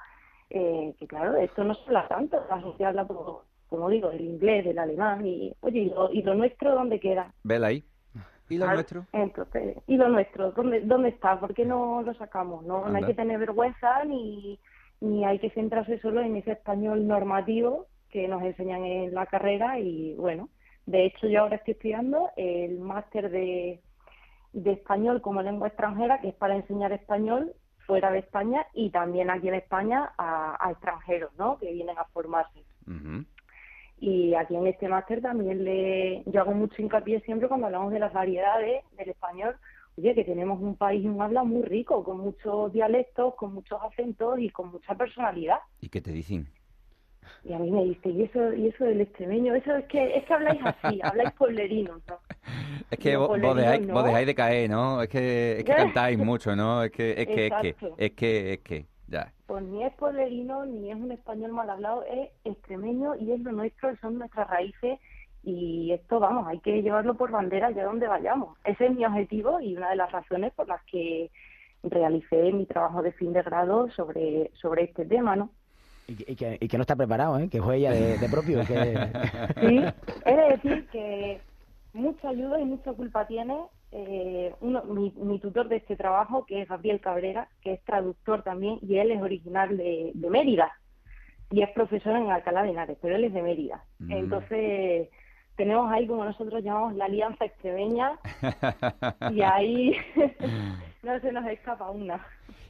eh, 0.49 0.93
que, 0.99 1.07
claro, 1.07 1.35
esto 1.37 1.63
no 1.63 1.73
se 1.73 1.81
habla 1.87 2.07
tanto, 2.07 2.43
asociarla, 2.49 3.05
por, 3.05 3.43
como 3.69 3.89
digo, 3.89 4.09
del 4.09 4.21
inglés, 4.21 4.65
del 4.65 4.79
alemán 4.79 5.25
y, 5.25 5.53
oye, 5.61 5.79
¿y 5.79 5.89
lo, 5.89 6.11
y 6.11 6.21
lo 6.21 6.35
nuestro 6.35 6.73
dónde 6.73 6.99
queda? 6.99 7.33
Vela 7.43 7.67
ahí. 7.67 7.83
¿Y 8.49 8.57
lo 8.57 8.67
nuestro? 8.67 9.05
Entonces, 9.13 9.77
¿y 9.87 9.97
lo 9.97 10.09
nuestro? 10.09 10.51
¿Dónde, 10.51 10.81
dónde 10.81 11.09
está? 11.09 11.39
¿Por 11.39 11.53
qué 11.53 11.65
no 11.65 12.01
lo 12.01 12.13
sacamos? 12.13 12.63
No, 12.65 12.87
no 12.87 12.97
hay 12.97 13.05
que 13.05 13.13
tener 13.13 13.39
vergüenza 13.39 14.03
ni, 14.03 14.59
ni 14.99 15.25
hay 15.25 15.39
que 15.39 15.49
centrarse 15.51 15.99
solo 15.99 16.21
en 16.21 16.35
ese 16.35 16.51
español 16.51 17.07
normativo 17.07 17.87
que 18.09 18.27
nos 18.27 18.43
enseñan 18.43 18.85
en 18.85 19.13
la 19.13 19.25
carrera 19.25 19.79
y 19.79 20.13
bueno, 20.15 20.49
de 20.85 21.05
hecho 21.05 21.27
yo 21.27 21.41
ahora 21.41 21.55
estoy 21.55 21.73
estudiando 21.73 22.29
el 22.35 22.79
máster 22.79 23.31
de, 23.31 23.81
de 24.53 24.71
español 24.71 25.21
como 25.21 25.41
lengua 25.41 25.67
extranjera, 25.67 26.21
que 26.21 26.29
es 26.29 26.35
para 26.35 26.55
enseñar 26.55 26.91
español 26.91 27.53
fuera 27.85 28.11
de 28.11 28.19
España 28.19 28.65
y 28.73 28.91
también 28.91 29.29
aquí 29.29 29.49
en 29.49 29.55
España 29.55 30.13
a, 30.17 30.55
a 30.65 30.71
extranjeros, 30.71 31.31
¿no? 31.37 31.57
Que 31.57 31.71
vienen 31.71 31.97
a 31.97 32.05
formarse. 32.05 32.63
Y 33.97 34.35
aquí 34.35 34.55
en 34.55 34.67
este 34.67 34.87
máster 34.87 35.21
también 35.21 35.63
le, 35.63 36.23
yo 36.25 36.41
hago 36.41 36.53
mucho 36.53 36.81
hincapié 36.81 37.21
siempre 37.21 37.47
cuando 37.47 37.67
hablamos 37.67 37.91
de 37.91 37.99
las 37.99 38.13
variedades 38.13 38.83
del 38.97 39.09
español, 39.09 39.55
oye, 39.97 40.13
que 40.15 40.23
tenemos 40.23 40.61
un 40.61 40.75
país 40.75 41.03
y 41.03 41.07
un 41.07 41.21
habla 41.21 41.43
muy 41.43 41.63
rico, 41.63 42.03
con 42.03 42.19
muchos 42.19 42.73
dialectos, 42.73 43.35
con 43.35 43.53
muchos 43.53 43.79
acentos 43.81 44.39
y 44.39 44.49
con 44.49 44.71
mucha 44.71 44.95
personalidad. 44.95 45.59
¿Y 45.79 45.89
qué 45.89 46.01
te 46.01 46.11
dicen? 46.11 46.47
Y 47.43 47.53
a 47.53 47.59
mí 47.59 47.71
me 47.71 47.83
dice, 47.85 48.09
¿y 48.09 48.23
eso, 48.23 48.53
y 48.53 48.67
eso 48.67 48.85
del 48.85 49.01
extremeño? 49.01 49.53
Eso 49.55 49.75
es 49.75 49.85
que, 49.85 50.17
es 50.17 50.25
que 50.25 50.33
habláis 50.33 50.61
así, 50.63 50.99
habláis 51.03 51.31
pueblerino, 51.31 51.99
¿no? 52.07 52.19
Es 52.89 52.99
que 52.99 53.15
vos, 53.17 53.29
vos 53.39 53.55
dejáis, 53.55 53.85
vos 53.87 54.01
no. 54.01 54.03
dejáis 54.03 54.27
de 54.27 54.35
caer, 54.35 54.69
¿no? 54.69 55.01
Es 55.01 55.09
que, 55.09 55.59
es 55.59 55.63
que 55.63 55.73
cantáis 55.75 56.17
mucho, 56.17 56.55
¿no? 56.55 56.83
Es 56.83 56.91
que, 56.91 57.11
es 57.11 57.27
que, 57.27 57.47
es 57.47 57.53
que, 57.53 57.75
es 57.97 58.11
que, 58.11 58.53
es 58.53 58.59
que, 58.59 58.85
ya. 59.07 59.31
Pues 59.47 59.63
ni 59.63 59.83
es 59.83 59.93
pueblerino, 59.93 60.65
ni 60.65 60.91
es 60.91 60.95
un 60.95 61.11
español 61.11 61.51
mal 61.51 61.69
hablado, 61.69 62.03
es 62.05 62.29
extremeño 62.43 63.15
y 63.15 63.31
es 63.31 63.39
lo 63.41 63.51
nuestro, 63.51 63.95
son 63.97 64.17
nuestras 64.17 64.49
raíces 64.49 64.99
y 65.43 65.91
esto, 65.91 66.19
vamos, 66.19 66.47
hay 66.47 66.59
que 66.59 66.81
llevarlo 66.81 67.15
por 67.15 67.29
bandera 67.31 67.67
allá 67.67 67.83
donde 67.83 68.07
vayamos. 68.07 68.57
Ese 68.63 68.85
es 68.85 68.95
mi 68.95 69.05
objetivo 69.05 69.59
y 69.59 69.75
una 69.75 69.89
de 69.89 69.97
las 69.97 70.11
razones 70.11 70.53
por 70.53 70.67
las 70.69 70.81
que 70.85 71.29
realicé 71.83 72.51
mi 72.53 72.65
trabajo 72.65 73.01
de 73.01 73.11
fin 73.11 73.33
de 73.33 73.41
grado 73.41 73.89
sobre, 73.91 74.51
sobre 74.53 74.83
este 74.85 75.05
tema, 75.05 75.35
¿no? 75.35 75.49
Y 76.07 76.15
que, 76.15 76.31
y 76.31 76.35
que- 76.35 76.57
y 76.59 76.67
que 76.67 76.77
no 76.77 76.81
está 76.81 76.95
preparado, 76.95 77.39
¿eh? 77.39 77.49
Que 77.49 77.61
fue 77.61 77.77
ella 77.77 77.91
de, 77.91 78.17
de 78.17 78.29
propio. 78.29 78.59
Que... 78.65 78.97
Sí, 79.61 79.83
he 80.25 80.35
de 80.35 80.49
decir 80.51 80.87
que 80.91 81.39
mucha 81.93 82.29
ayuda 82.29 82.59
y 82.59 82.65
mucha 82.65 82.91
culpa 82.93 83.25
tiene 83.27 83.55
eh, 83.91 84.53
uno, 84.61 84.83
mi, 84.85 85.13
mi 85.17 85.39
tutor 85.39 85.67
de 85.69 85.77
este 85.77 85.95
trabajo, 85.95 86.45
que 86.45 86.61
es 86.63 86.67
Gabriel 86.67 86.99
Cabrera, 86.99 87.47
que 87.61 87.73
es 87.73 87.81
traductor 87.83 88.41
también, 88.43 88.79
y 88.81 88.97
él 88.97 89.11
es 89.11 89.21
original 89.21 89.77
de, 89.77 90.11
de 90.15 90.29
Mérida, 90.29 90.71
y 91.51 91.61
es 91.61 91.69
profesor 91.69 92.15
en 92.17 92.31
Alcalá 92.31 92.63
de 92.63 92.71
Henares, 92.71 92.97
pero 93.01 93.15
él 93.15 93.25
es 93.25 93.33
de 93.33 93.43
Mérida. 93.43 93.83
Mm. 93.99 94.11
Entonces, 94.11 95.09
tenemos 95.55 95.91
ahí, 95.91 96.07
como 96.07 96.25
nosotros 96.25 96.63
llamamos, 96.63 96.95
la 96.95 97.05
alianza 97.05 97.45
extremeña, 97.45 98.17
y 99.31 99.41
ahí 99.41 99.95
no 101.03 101.19
se 101.19 101.31
nos 101.31 101.45
escapa 101.47 101.89
una. 101.91 102.25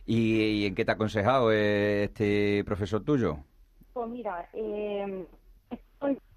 ¿Y, 0.06 0.42
y 0.42 0.66
en 0.66 0.76
qué 0.76 0.84
te 0.84 0.92
ha 0.92 0.96
aconsejado 0.96 1.52
eh, 1.52 2.06
este 2.06 2.64
profesor 2.66 3.04
tuyo? 3.04 3.38
Pues 3.94 4.10
mira, 4.10 4.50
eh, 4.54 5.26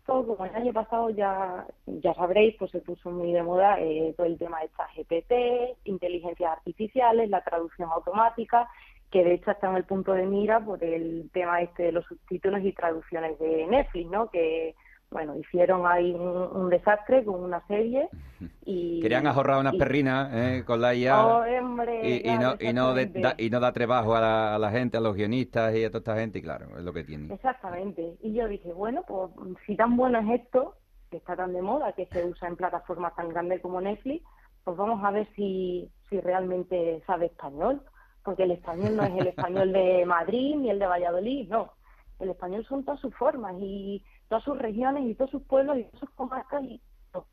como 0.07 0.45
el 0.45 0.55
año 0.55 0.73
pasado 0.73 1.11
ya, 1.11 1.67
ya 1.87 2.15
sabréis, 2.15 2.55
pues 2.59 2.71
se 2.71 2.81
puso 2.81 3.11
muy 3.11 3.33
de 3.33 3.43
moda 3.43 3.81
eh, 3.81 4.15
todo 4.17 4.27
el 4.27 4.39
tema 4.39 4.61
de 4.61 4.67
esta 4.67 4.87
GPT, 4.95 5.79
inteligencias 5.85 6.53
artificiales, 6.53 7.29
la 7.29 7.43
traducción 7.43 7.91
automática, 7.91 8.69
que 9.11 9.25
de 9.25 9.35
hecho 9.35 9.51
está 9.51 9.69
en 9.69 9.77
el 9.77 9.85
punto 9.85 10.13
de 10.13 10.27
mira 10.27 10.65
por 10.65 10.83
el 10.83 11.29
tema 11.33 11.61
este 11.61 11.85
de 11.85 11.93
los 11.93 12.05
subtítulos 12.05 12.63
y 12.63 12.73
traducciones 12.73 13.39
de 13.41 13.67
Netflix, 13.67 14.11
¿no? 14.11 14.31
Que, 14.31 14.75
bueno, 15.11 15.37
hicieron 15.39 15.87
ahí 15.87 16.13
un, 16.13 16.21
un 16.57 16.69
desastre 16.71 17.25
con 17.25 17.43
una 17.43 17.65
serie 17.67 18.09
y... 18.65 19.01
Querían 19.01 19.27
ahorrar 19.27 19.61
unas 19.61 19.75
y- 19.75 19.79
perrinas 19.79 20.31
eh, 20.33 20.65
con 20.67 20.81
la 20.81 20.95
IA 20.95 21.17
Oh, 21.25 21.45
hombre, 21.61 22.21
y, 22.25 22.31
no, 22.39 22.57
y, 22.61 22.73
no 22.73 22.95
de- 22.95 23.07
da, 23.07 23.35
y 23.39 23.51
no 23.51 23.61
da 23.61 23.73
trabajo 23.73 24.15
a 24.17 24.21
la, 24.21 24.55
a 24.55 24.59
la 24.59 24.71
gente, 24.71 24.97
a 24.97 25.01
los 25.01 25.15
guionistas 25.15 25.75
y 25.75 25.85
a 25.85 25.89
toda 25.91 25.99
esta 26.01 26.17
gente, 26.17 26.39
y 26.39 26.43
claro, 26.43 26.77
es 26.77 26.85
lo 26.85 26.93
que 26.93 27.05
tiene. 27.05 27.33
Exactamente. 27.35 28.17
Y 28.23 28.35
yo 28.35 28.49
dije, 28.49 28.73
bueno, 28.73 29.05
pues 29.07 29.31
si 29.67 29.77
tan 29.77 29.97
bueno 29.97 30.19
es 30.19 30.41
esto, 30.43 30.75
que 31.11 31.19
está 31.19 31.37
tan 31.37 31.53
de 31.53 31.63
moda, 31.63 31.93
que 31.93 32.07
se 32.07 32.25
usa 32.25 32.49
en 32.49 32.57
plataformas 32.57 33.15
tan 33.15 33.29
grandes 33.29 33.61
como 33.61 33.81
Netflix, 33.81 34.25
pues 34.65 34.77
vamos 34.77 35.03
a 35.05 35.13
ver 35.13 35.29
si, 35.37 35.89
si 36.11 36.21
realmente 36.21 37.03
sabe 37.07 37.27
español. 37.27 37.81
Porque 38.25 38.43
el 38.43 38.51
español 38.51 38.97
no 38.97 39.05
es 39.05 39.15
el 39.17 39.29
español 39.29 39.73
de 39.73 40.05
Madrid 40.07 40.57
ni 40.57 40.69
el 40.71 40.81
de 40.81 40.87
Valladolid, 40.87 41.49
no. 41.49 41.73
El 42.19 42.31
español 42.31 42.65
son 42.69 42.85
todas 42.85 42.99
sus 43.01 43.15
formas 43.15 43.55
y 43.61 44.05
todas 44.29 44.45
sus 44.45 44.59
regiones 44.59 45.05
y 45.05 45.15
todos 45.15 45.31
sus 45.31 45.43
pueblos 45.45 45.79
y 45.79 45.85
todas 45.85 46.01
sus 46.01 46.11
comarcas 46.11 46.63
y 46.65 46.81
todo. 47.13 47.27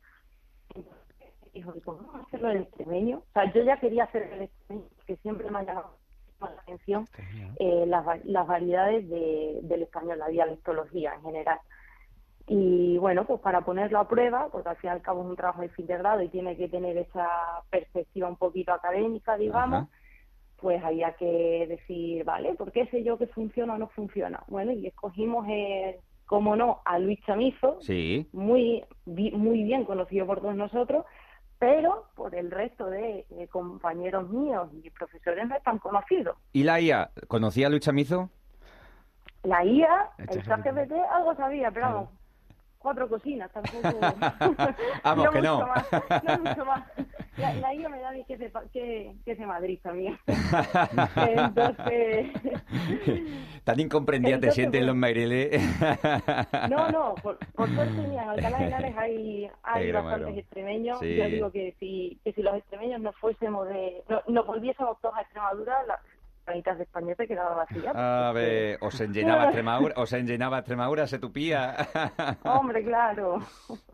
Entonces, 0.74 1.04
dijo, 1.52 1.72
¿y 1.76 1.80
cómo 1.80 1.98
vamos 1.98 2.16
a 2.16 2.20
hacerlo 2.26 2.50
el 2.50 2.62
extremeño? 2.62 3.18
O 3.18 3.32
sea, 3.32 3.52
yo 3.52 3.62
ya 3.62 3.78
quería 3.80 4.04
hacer 4.04 4.22
el 4.24 4.42
extremeño, 4.42 4.88
que 5.06 5.16
siempre 5.18 5.50
me 5.50 5.58
ha 5.58 5.62
llamado 5.64 5.98
la 6.40 6.48
atención 6.62 7.06
eh, 7.58 7.86
las, 7.86 8.04
las 8.24 8.46
variedades 8.46 9.08
de- 9.08 9.60
del 9.62 9.82
español, 9.82 10.18
la 10.18 10.28
dialectología 10.28 11.14
en 11.14 11.22
general. 11.22 11.58
Y 12.46 12.98
bueno, 12.98 13.26
pues 13.26 13.40
para 13.40 13.62
ponerlo 13.64 13.98
a 14.00 14.08
prueba, 14.08 14.48
porque 14.50 14.68
al 14.68 14.76
fin 14.76 14.88
y 14.88 14.92
al 14.92 15.02
cabo 15.02 15.22
es 15.22 15.28
un 15.28 15.36
trabajo 15.36 15.62
de 15.62 15.70
fin 15.70 15.86
de 15.86 15.96
grado 15.96 16.20
y 16.22 16.28
tiene 16.28 16.56
que 16.56 16.68
tener 16.68 16.96
esa 16.98 17.28
perspectiva 17.70 18.28
un 18.28 18.36
poquito 18.36 18.72
académica, 18.72 19.36
digamos, 19.38 19.84
Ajá. 19.84 19.88
pues 20.56 20.82
había 20.84 21.14
que 21.14 21.66
decir, 21.68 22.24
vale, 22.24 22.54
¿por 22.54 22.70
qué 22.72 22.86
sé 22.88 23.02
yo 23.02 23.16
que 23.16 23.28
funciona 23.28 23.74
o 23.74 23.78
no 23.78 23.88
funciona? 23.88 24.42
Bueno, 24.48 24.72
y 24.72 24.86
escogimos, 24.86 25.46
eh, 25.48 26.00
como 26.26 26.56
no, 26.56 26.80
a 26.84 26.98
Luis 26.98 27.20
Chamizo, 27.26 27.78
Sí, 27.80 28.26
muy, 28.32 28.84
muy 29.06 29.62
bien 29.64 29.84
conocido 29.84 30.26
por 30.26 30.40
todos 30.40 30.56
nosotros, 30.56 31.04
pero 31.58 32.06
por 32.14 32.34
el 32.34 32.50
resto 32.50 32.86
de 32.86 33.26
eh, 33.30 33.48
compañeros 33.48 34.28
míos 34.30 34.68
y 34.82 34.90
profesores 34.90 35.48
no 35.48 35.56
es 35.56 35.62
tan 35.62 35.78
conocido. 35.78 36.36
¿y 36.52 36.62
la 36.64 36.80
IA? 36.80 37.10
¿Conocía 37.28 37.66
a 37.66 37.70
Luis 37.70 37.82
Chamizo? 37.82 38.30
La 39.42 39.64
IA, 39.64 40.10
El. 40.18 40.42
ChatGPT, 40.42 40.92
algo 41.10 41.34
sabía, 41.36 41.70
pero 41.70 41.86
vamos, 41.86 42.08
cuatro 42.84 43.08
cocinas, 43.08 43.50
tampoco. 43.50 43.88
Vamos, 45.02 45.30
que 45.30 45.40
no. 45.40 45.54
mucho 45.56 45.66
Más, 45.66 46.22
no 46.22 46.38
mucho 46.38 46.64
más. 46.66 46.84
La, 47.36 47.52
la 47.52 47.88
me 47.88 47.98
da 47.98 48.12
que 48.28 48.38
se, 48.38 48.52
que, 48.72 49.12
que 49.24 49.34
se 49.34 49.44
Madrid 49.44 49.80
también. 49.82 50.16
Entonces. 51.16 52.30
Tan 53.64 53.80
incomprendida 53.80 54.34
te 54.34 54.46
Entonces, 54.46 54.54
sientes 54.54 54.80
en 54.80 54.86
los. 54.86 54.94
Maireles. 54.94 55.60
No, 56.70 56.90
no, 56.90 57.16
por, 57.16 57.36
por 57.56 57.68
suerte, 57.74 58.06
mira, 58.08 58.22
en 58.22 58.28
Alcalá 58.28 58.58
de 58.58 58.66
Henares 58.66 58.96
hay, 58.96 59.50
hay 59.64 59.90
bastantes 59.90 60.38
extremeños. 60.38 61.00
Sí. 61.00 61.16
Yo 61.16 61.24
digo 61.24 61.50
que 61.50 61.74
si, 61.80 62.20
que 62.22 62.32
si 62.34 62.42
los 62.42 62.54
extremeños 62.54 63.00
no 63.00 63.12
fuésemos 63.14 63.66
de. 63.66 64.04
No, 64.08 64.22
no 64.28 64.44
volviésemos 64.44 65.00
todos 65.00 65.16
a 65.16 65.22
Extremadura, 65.22 65.82
la, 65.88 66.00
la 66.46 66.54
mitad 66.54 66.76
de 66.76 66.82
España 66.84 67.14
se 67.16 67.26
quedaba 67.26 67.54
vacía. 67.54 67.92
A 67.94 68.32
ver, 68.32 68.78
o 68.82 68.90
se 68.90 69.08
llenaba 69.08 69.44
Extremadura, 69.44 69.94
o 69.96 70.06
se 70.06 70.22
llenaba 70.22 70.58
Extremadura, 70.58 71.06
se 71.06 71.18
tupía. 71.18 71.74
Hombre, 72.44 72.84
claro. 72.84 73.40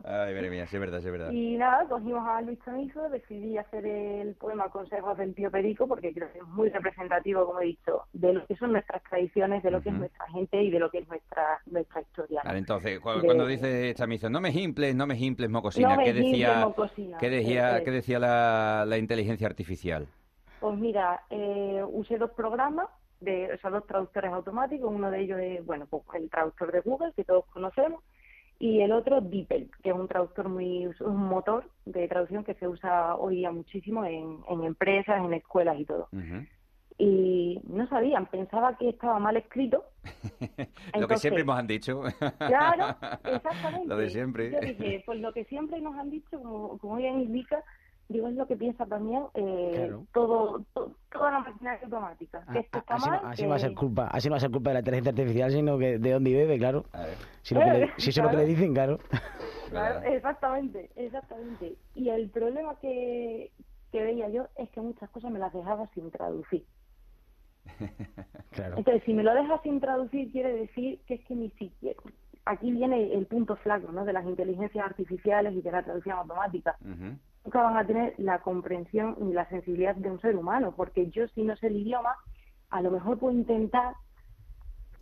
Ay, 0.03 0.33
madre 0.33 0.49
mía, 0.49 0.67
sí 0.67 0.75
es 0.75 0.79
verdad, 0.79 0.99
sí 0.99 1.05
es 1.05 1.11
verdad. 1.11 1.31
Y 1.31 1.57
nada, 1.57 1.85
cogimos 1.87 2.27
a 2.27 2.41
Luis 2.41 2.59
Chamizo, 2.65 3.09
decidí 3.09 3.57
hacer 3.57 3.85
el 3.85 4.35
poema 4.35 4.69
Consejos 4.69 5.17
del 5.17 5.33
Tío 5.33 5.49
Perico 5.51 5.87
porque 5.87 6.13
creo 6.13 6.31
que 6.31 6.39
es 6.39 6.47
muy 6.47 6.69
representativo, 6.69 7.45
como 7.45 7.61
he 7.61 7.65
dicho, 7.67 8.03
de 8.13 8.33
lo 8.33 8.45
que 8.45 8.55
son 8.57 8.73
nuestras 8.73 9.01
tradiciones, 9.03 9.63
de 9.63 9.71
lo 9.71 9.81
que 9.81 9.89
es 9.89 9.93
Ujú. 9.93 10.01
nuestra 10.01 10.27
gente 10.29 10.61
y 10.61 10.71
de 10.71 10.79
lo 10.79 10.89
que 10.91 10.99
es 10.99 11.07
nuestra 11.07 11.59
nuestra 11.67 12.01
historia. 12.01 12.41
Vale, 12.43 12.59
entonces, 12.59 12.99
cu- 12.99 13.11
De- 13.11 13.25
cuando 13.25 13.45
dice 13.47 13.93
Chamizo, 13.95 14.29
no 14.29 14.41
me 14.41 14.51
gimples, 14.51 14.95
no 14.95 15.07
me 15.07 15.15
gimples, 15.15 15.49
mocosina, 15.49 15.89
No 15.89 15.95
me 15.97 16.03
¿qué 16.03 16.13
decía, 16.13 16.59
mocosina. 16.65 17.17
¿qué 17.17 17.29
decía, 17.29 17.81
qué 17.83 17.91
decía 17.91 18.19
la, 18.19 18.83
la 18.87 18.97
inteligencia 18.97 19.47
artificial? 19.47 20.07
Pues 20.61 20.77
mira, 20.77 21.23
eh, 21.31 21.83
usé 21.91 22.19
dos 22.19 22.29
programas, 22.31 22.87
de, 23.19 23.51
o 23.51 23.57
sea, 23.57 23.71
dos 23.71 23.87
traductores 23.87 24.31
automáticos, 24.31 24.93
uno 24.93 25.09
de 25.09 25.21
ellos 25.21 25.39
es, 25.39 25.65
bueno, 25.65 25.87
pues 25.87 26.03
el 26.13 26.29
traductor 26.29 26.71
de 26.71 26.81
Google, 26.81 27.13
que 27.15 27.23
todos 27.23 27.45
conocemos, 27.47 28.03
y 28.59 28.81
el 28.81 28.91
otro 28.91 29.21
DeepL, 29.21 29.71
que 29.81 29.89
es 29.89 29.95
un 29.95 30.07
traductor 30.07 30.49
muy, 30.49 30.85
un 30.99 31.17
motor 31.17 31.67
de 31.85 32.07
traducción 32.07 32.43
que 32.43 32.53
se 32.53 32.67
usa 32.67 33.15
hoy 33.15 33.37
día 33.37 33.51
muchísimo 33.51 34.05
en, 34.05 34.37
en 34.47 34.63
empresas, 34.63 35.25
en 35.25 35.33
escuelas 35.33 35.79
y 35.79 35.85
todo. 35.85 36.09
Y 36.99 37.59
no 37.63 37.87
sabían, 37.87 38.27
pensaba 38.27 38.77
que 38.77 38.89
estaba 38.89 39.17
mal 39.17 39.37
escrito. 39.37 39.83
lo 40.99 41.07
que 41.07 41.17
siempre 41.17 41.43
nos 41.43 41.57
han 41.57 41.65
dicho. 41.65 42.03
Claro, 42.37 42.95
exactamente. 43.23 43.87
Lo 43.87 43.97
de 43.97 44.09
siempre. 44.11 44.51
Yo 44.51 44.59
dije, 44.59 45.01
pues 45.07 45.19
lo 45.19 45.33
que 45.33 45.43
siempre 45.45 45.81
nos 45.81 45.97
han 45.97 46.11
dicho, 46.11 46.39
como, 46.39 46.77
como 46.77 46.99
ella 46.99 47.09
indica, 47.09 47.63
digo, 48.11 48.27
es 48.27 48.35
lo 48.35 48.45
que 48.47 48.55
piensa 48.55 48.85
también 48.85 49.23
eh, 49.33 49.71
Claro. 49.75 50.05
todo, 50.13 50.65
to- 50.73 50.95
toda 51.11 51.31
la 51.31 51.39
maquinaria 51.39 51.79
automática. 51.83 52.45
Que 52.51 52.59
esto 52.59 52.79
está 52.79 52.93
Ah, 52.93 52.97
así, 52.97 53.09
no, 53.09 53.11
mal, 53.15 53.25
así 53.25 53.37
que- 53.37 53.43
no 53.43 53.49
va 53.49 53.55
a 53.55 53.59
ser 53.59 53.73
culpa, 53.73 54.07
así 54.07 54.27
no 54.27 54.31
va 54.33 54.37
a 54.37 54.39
ser 54.41 54.51
culpa 54.51 54.69
de 54.69 54.73
la 54.75 54.79
inteligencia 54.79 55.09
artificial, 55.11 55.51
sino 55.51 55.77
que 55.77 55.97
de 55.99 56.11
dónde 56.11 56.33
bebe, 56.33 56.57
claro. 56.57 56.85
Si, 57.41 57.53
lo 57.55 57.61
que 57.61 57.67
le- 57.71 57.83
Eh, 57.85 57.89
si 57.97 58.09
eso 58.09 58.21
es 58.21 58.25
lo 58.25 58.31
que 58.31 58.37
le 58.37 58.45
dicen, 58.45 58.73
claro. 58.73 58.99
Exactamente, 60.05 60.89
exactamente. 60.95 61.75
Y 61.95 62.09
el 62.09 62.29
problema 62.29 62.75
que, 62.81 63.51
que 63.91 64.03
veía 64.03 64.29
yo 64.29 64.47
es 64.57 64.69
que 64.71 64.81
muchas 64.81 65.09
cosas 65.09 65.31
me 65.31 65.39
las 65.39 65.53
dejaba 65.53 65.87
sin 65.93 66.11
traducir. 66.11 66.65
claro. 68.51 68.77
Entonces, 68.77 69.03
si 69.05 69.13
me 69.13 69.23
lo 69.23 69.33
dejas 69.33 69.61
sin 69.63 69.79
traducir, 69.79 70.31
quiere 70.31 70.53
decir 70.53 70.99
que 71.07 71.15
es 71.15 71.25
que 71.25 71.35
ni 71.35 71.49
siquiera. 71.51 71.99
Aquí 72.45 72.71
viene 72.71 73.13
el 73.13 73.27
punto 73.27 73.55
flaco 73.57 73.91
¿no? 73.91 74.03
de 74.03 74.13
las 74.13 74.25
inteligencias 74.25 74.83
artificiales 74.83 75.53
y 75.53 75.61
de 75.61 75.71
la 75.71 75.83
traducción 75.83 76.17
automática. 76.17 76.75
Ujú. 76.81 77.15
Nunca 77.43 77.63
van 77.63 77.77
a 77.77 77.85
tener 77.85 78.13
la 78.17 78.39
comprensión 78.39 79.15
ni 79.19 79.33
la 79.33 79.47
sensibilidad 79.49 79.95
de 79.95 80.11
un 80.11 80.21
ser 80.21 80.35
humano, 80.35 80.73
porque 80.75 81.09
yo, 81.09 81.27
si 81.29 81.41
no 81.43 81.55
sé 81.55 81.67
el 81.67 81.77
idioma, 81.77 82.15
a 82.69 82.81
lo 82.81 82.91
mejor 82.91 83.17
puedo 83.17 83.33
intentar 83.33 83.95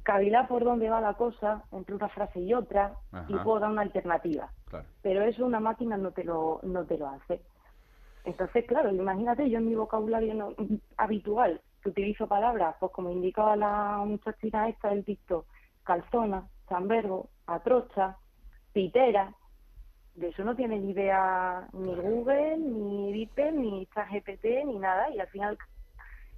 cavilar 0.03 0.48
por 0.48 0.63
dónde 0.63 0.89
va 0.89 1.01
la 1.01 1.13
cosa 1.15 1.63
entre 1.72 1.96
una 1.96 2.10
frase 2.10 2.39
y 2.39 2.53
otra 2.53 2.98
y 3.27 3.34
puedo 3.43 3.60
dar 3.60 3.69
una 3.72 3.81
alternativa. 3.81 4.51
Claro. 4.65 4.88
Pero 5.01 5.22
eso 5.24 5.46
una 5.46 5.60
máquina 5.60 5.98
no 5.98 6.12
te 6.12 6.24
lo, 6.24 6.60
no 6.63 6.86
te 6.86 6.98
lo 6.98 7.10
hace. 7.10 7.41
Entonces, 8.24 8.65
claro, 8.65 8.91
imagínate, 8.91 9.50
yo 9.50 9.60
en 9.60 9.67
mi 9.67 9.75
vocabulario 9.75 10.34
no- 10.34 10.55
habitual 10.98 11.62
que 11.81 11.89
utilizo 11.89 12.27
palabras, 12.27 12.75
pues 12.79 12.91
como 12.91 13.10
indicaba 13.12 13.55
la 13.55 14.01
muchachita 14.05 14.67
esta 14.67 14.89
del 14.89 15.05
TikTok, 15.05 15.46
calzona, 15.84 16.48
chambergo, 16.67 17.29
atrocha, 17.48 18.17
pitera, 18.74 19.34
de 20.19 20.27
eso 20.29 20.43
no 20.43 20.55
tiene 20.55 20.79
ni 20.79 20.91
idea 20.91 21.67
ni 21.73 21.95
Google, 21.95 22.57
ni 22.57 23.13
DeepL, 23.13 23.55
ni 23.59 23.85
ChatGPT, 23.93 24.45
ni 24.65 24.77
nada, 24.79 25.09
y 25.09 25.19
al 25.19 25.27
final 25.29 25.57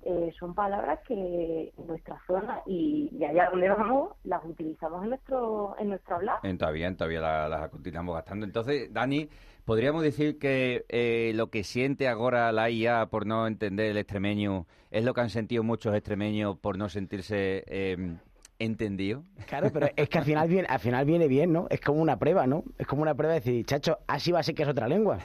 eh, 0.03 0.31
son 0.39 0.55
palabras 0.55 0.99
que 1.07 1.73
en 1.77 1.87
nuestra 1.87 2.19
zona 2.25 2.61
y, 2.65 3.09
y 3.11 3.23
allá 3.23 3.49
donde 3.51 3.69
vamos 3.69 4.13
las 4.23 4.43
utilizamos 4.45 5.03
en 5.03 5.09
nuestro 5.09 5.75
en 5.79 5.89
nuestro 5.89 6.15
hablar. 6.15 6.39
Todavía, 6.57 6.95
todavía 6.95 7.21
la- 7.21 7.49
las 7.49 7.69
continuamos 7.69 8.15
gastando. 8.15 8.45
Entonces, 8.45 8.91
Dani, 8.91 9.29
¿podríamos 9.63 10.01
decir 10.01 10.39
que 10.39 10.85
eh, 10.89 11.33
lo 11.35 11.51
que 11.51 11.63
siente 11.63 12.07
ahora 12.07 12.51
la 12.51 12.69
IA 12.71 13.07
por 13.07 13.27
no 13.27 13.45
entender 13.45 13.91
el 13.91 13.97
extremeño 13.97 14.65
es 14.89 15.05
lo 15.05 15.13
que 15.13 15.21
han 15.21 15.29
sentido 15.29 15.61
muchos 15.63 15.93
extremeños 15.93 16.57
por 16.57 16.77
no 16.79 16.89
sentirse 16.89 17.63
eh, 17.67 18.17
entendidos? 18.63 19.23
Claro, 19.47 19.69
pero 19.73 19.87
es 19.95 20.09
que 20.09 20.17
al 20.17 20.25
final 20.25 20.47
viene, 20.49 20.67
al 20.69 20.79
final 20.79 21.05
viene 21.05 21.27
bien, 21.27 21.51
¿no? 21.51 21.67
Es 21.69 21.81
como 21.81 22.01
una 22.01 22.17
prueba, 22.17 22.47
¿no? 22.47 22.63
Es 22.77 22.87
como 22.87 23.01
una 23.01 23.15
prueba 23.15 23.33
de 23.33 23.39
decir, 23.39 23.65
chacho, 23.65 23.99
así 24.07 24.31
va 24.31 24.39
a 24.39 24.43
ser 24.43 24.55
que 24.55 24.63
es 24.63 24.69
otra 24.69 24.87
lengua. 24.87 25.19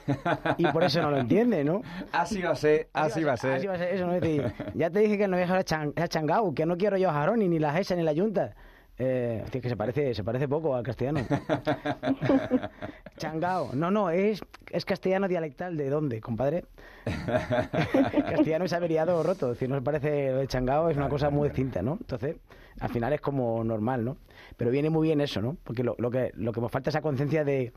Y 0.59 0.67
por 0.69 0.85
eso 0.85 1.03
no 1.03 1.11
lo 1.11 1.19
entiende, 1.19 1.65
¿no? 1.65 1.83
Así 2.13 2.41
va 2.41 2.51
a 2.51 2.57
ser, 2.57 2.89
así 2.93 3.23
va 3.23 3.35
a 3.35 3.37
ser. 3.37 3.53
Así 3.53 3.67
va 3.67 3.75
a 3.75 3.79
ser 3.79 3.95
eso, 3.95 4.07
¿no? 4.07 4.15
Es 4.15 4.21
decir, 4.21 4.53
ya 4.75 4.91
te 4.91 5.01
dije 5.01 5.19
que 5.19 5.29
no 5.29 5.37
voy 5.37 5.45
a 5.45 5.55
dejar 5.59 6.09
changao, 6.09 6.55
que 6.55 6.67
no 6.67 6.77
quiero 6.77 6.97
yo 6.97 7.11
jarón, 7.11 7.41
ni 7.41 7.59
la 7.59 7.73
GESA, 7.73 7.97
ni 7.97 8.03
la 8.03 8.15
Junta. 8.15 8.55
Eh, 8.99 9.43
hostia, 9.45 9.61
que 9.61 9.69
se 9.69 9.77
parece, 9.77 10.15
se 10.15 10.25
parece 10.25 10.49
poco 10.49 10.75
al 10.75 10.83
castellano. 10.83 11.21
Changao. 13.19 13.71
No, 13.75 13.91
no, 13.91 14.11
es, 14.11 14.41
es 14.71 14.85
castellano 14.85 15.29
dialectal. 15.29 15.77
¿De 15.77 15.89
dónde, 15.91 16.21
compadre? 16.21 16.65
castellano 17.05 18.65
es 18.65 18.73
averiado 18.73 19.19
o 19.19 19.23
roto. 19.23 19.47
Es 19.53 19.57
decir, 19.57 19.69
no 19.69 19.77
se 19.77 19.83
parece 19.83 20.31
lo 20.33 20.39
de 20.39 20.47
changao, 20.47 20.89
es 20.91 20.97
una 20.97 21.09
cosa 21.09 21.31
muy 21.31 21.49
distinta, 21.49 21.83
¿no? 21.83 21.99
Entonces, 22.01 22.37
al 22.81 22.91
final 22.91 23.13
es 23.13 23.21
como 23.21 23.63
normal, 23.65 24.05
¿no? 24.05 24.17
Pero 24.57 24.71
viene 24.71 24.91
muy 24.91 25.09
bien 25.09 25.21
eso, 25.21 25.41
¿no? 25.41 25.57
Porque 25.65 25.83
lo, 25.85 25.95
lo 25.99 26.11
que, 26.11 26.31
lo 26.35 26.53
que 26.53 26.61
nos 26.61 26.71
falta 26.71 26.91
es 26.91 26.95
esa 26.95 27.03
conciencia 27.03 27.45
de, 27.45 27.73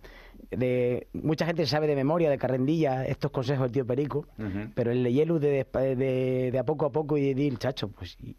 de... 0.52 1.08
Mucha 1.14 1.46
gente 1.46 1.66
sabe 1.66 1.88
de 1.88 1.96
memoria, 1.96 2.30
de 2.30 2.38
carrendilla, 2.38 3.06
estos 3.06 3.32
consejos 3.32 3.64
del 3.66 3.72
tío 3.72 3.86
Perico, 3.86 4.26
pero 4.74 4.92
el 4.92 5.04
leyelu 5.04 5.40
de, 5.40 5.66
de, 5.72 5.96
de, 5.96 6.50
de 6.52 6.60
a 6.60 6.64
poco 6.64 6.86
a 6.86 6.92
poco 6.92 7.18
y 7.18 7.22
de 7.22 7.36
decir, 7.36 7.58
chacho, 7.58 7.90
pues... 7.90 8.18
y- 8.22 8.36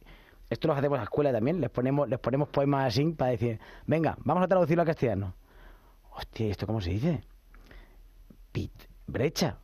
esto 0.50 0.68
lo 0.68 0.74
hacemos 0.74 0.96
en 0.96 1.00
la 1.00 1.04
escuela 1.04 1.32
también, 1.32 1.60
les 1.60 1.70
ponemos, 1.70 2.08
les 2.08 2.18
ponemos 2.18 2.48
poemas 2.48 2.86
así 2.88 3.04
para 3.12 3.30
decir, 3.30 3.58
venga, 3.86 4.16
vamos 4.24 4.42
a 4.44 4.48
traducirlo 4.48 4.82
al 4.82 4.86
castellano. 4.86 5.34
Hostia, 6.10 6.46
¿y 6.48 6.50
¿esto 6.50 6.66
cómo 6.66 6.80
se 6.80 6.90
dice? 6.90 7.22
Pit, 8.52 8.72
brecha. 9.06 9.56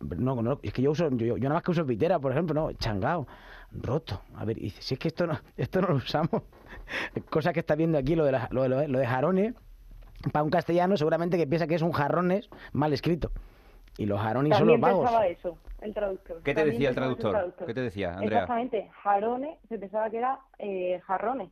No, 0.00 0.40
no, 0.42 0.60
es 0.62 0.72
que 0.72 0.82
yo 0.82 0.92
uso, 0.92 1.08
yo, 1.10 1.36
yo 1.36 1.48
nada 1.48 1.54
más 1.54 1.62
que 1.62 1.70
uso 1.72 1.84
pitera, 1.86 2.18
por 2.20 2.30
ejemplo, 2.32 2.54
no, 2.54 2.72
changao, 2.74 3.26
roto. 3.72 4.22
A 4.36 4.44
ver, 4.44 4.58
si 4.80 4.94
es 4.94 4.98
que 5.00 5.08
esto 5.08 5.26
no, 5.26 5.40
esto 5.56 5.80
no 5.80 5.88
lo 5.88 5.94
usamos. 5.96 6.42
Cosa 7.30 7.52
que 7.52 7.60
está 7.60 7.74
viendo 7.74 7.98
aquí, 7.98 8.14
lo 8.14 8.24
de, 8.24 8.32
la- 8.32 8.48
lo 8.52 8.68
lo 8.68 8.98
de 8.98 9.06
jarones, 9.06 9.54
para 10.32 10.42
un 10.44 10.50
castellano 10.50 10.96
seguramente 10.96 11.36
que 11.36 11.46
piensa 11.46 11.66
que 11.66 11.74
es 11.74 11.82
un 11.82 11.92
jarrones 11.92 12.48
mal 12.72 12.92
escrito. 12.92 13.30
Y 13.98 14.06
los 14.06 14.20
jarones 14.20 14.56
son 14.56 14.68
los 14.68 14.74
También 14.74 14.80
vagos. 14.80 15.00
pensaba 15.06 15.26
eso, 15.26 15.58
el 15.80 15.92
traductor. 15.92 16.36
¿Qué 16.44 16.52
te 16.52 16.54
También 16.54 16.72
decía 16.72 16.88
el 16.90 16.94
traductor? 16.94 17.54
¿Qué 17.66 17.74
te 17.74 17.80
decía, 17.82 18.12
Andrea? 18.12 18.28
Exactamente, 18.42 18.90
jarones, 19.02 19.58
se 19.68 19.76
pensaba 19.76 20.08
que 20.08 20.18
era 20.18 20.38
eh, 20.60 21.00
jarrones. 21.04 21.50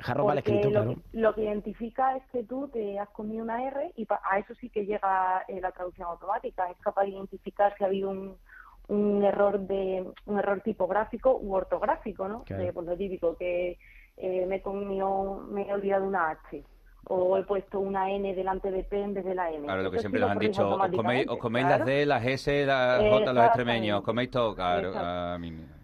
Jarrón 0.00 0.26
mal 0.26 0.34
Porque 0.36 0.50
escrito, 0.56 0.70
lo, 0.70 0.82
claro. 0.84 1.00
lo 1.12 1.34
que 1.36 1.44
identifica 1.44 2.16
es 2.16 2.24
que 2.32 2.42
tú 2.42 2.66
te 2.68 2.98
has 2.98 3.08
comido 3.10 3.44
una 3.44 3.62
R 3.68 3.92
y 3.94 4.06
pa- 4.06 4.20
a 4.28 4.40
eso 4.40 4.54
sí 4.56 4.70
que 4.70 4.84
llega 4.84 5.44
eh, 5.46 5.60
la 5.60 5.70
traducción 5.70 6.08
automática. 6.08 6.68
Es 6.68 6.76
capaz 6.78 7.04
de 7.04 7.10
identificar 7.10 7.72
si 7.78 7.84
ha 7.84 7.86
habido 7.86 8.10
un, 8.10 8.36
un 8.88 9.22
error 9.22 9.60
de 9.60 10.04
un 10.26 10.38
error 10.40 10.62
tipográfico 10.62 11.38
u 11.40 11.54
ortográfico, 11.54 12.26
¿no? 12.26 12.42
Claro. 12.42 12.64
De, 12.64 12.72
pues 12.72 12.86
lo 12.88 12.96
típico 12.96 13.36
que 13.36 13.78
eh, 14.16 14.46
me 14.46 14.56
he 14.56 14.62
comido, 14.62 15.46
me 15.48 15.62
he 15.68 15.72
olvidado 15.72 16.04
una 16.08 16.30
H 16.30 16.64
o 17.08 17.36
he 17.38 17.42
puesto 17.44 17.80
una 17.80 18.10
N 18.10 18.34
delante 18.34 18.70
de 18.70 18.82
P 18.84 19.00
en 19.02 19.14
vez 19.14 19.24
de 19.24 19.34
la 19.34 19.50
N. 19.50 19.64
Claro, 19.64 19.82
lo 19.82 19.90
que 19.90 19.98
siempre 19.98 20.20
nos 20.20 20.30
han 20.30 20.38
dicho, 20.38 20.68
os 20.68 20.90
coméis, 20.90 21.26
os 21.28 21.38
coméis 21.38 21.66
claro. 21.66 21.78
las 21.84 21.86
D, 21.86 22.06
las 22.06 22.24
S, 22.24 22.66
las 22.66 22.98
J, 23.02 23.32
los 23.32 23.44
extremeños, 23.44 23.98
os 23.98 24.04
coméis 24.04 24.30
todo, 24.30 24.54
claro. 24.54 24.88
Exacto. 24.88 25.08
a 25.08 25.38
mí 25.38 25.50
me- 25.50 25.74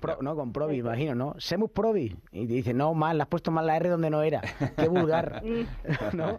Pro- 0.00 0.18
no, 0.22 0.36
con 0.36 0.52
Provi, 0.52 0.76
imagino, 0.78 1.14
¿no? 1.14 1.34
Semus 1.38 1.70
Provi. 1.70 2.16
Y 2.32 2.46
te 2.46 2.52
dice, 2.54 2.72
no, 2.74 2.94
mal, 2.94 3.16
le 3.16 3.22
has 3.22 3.28
puesto 3.28 3.50
mal 3.50 3.66
la 3.66 3.76
R 3.76 3.88
donde 3.88 4.08
no 4.08 4.22
era. 4.22 4.40
Qué 4.76 4.88
vulgar. 4.88 5.42
¿No? 6.12 6.38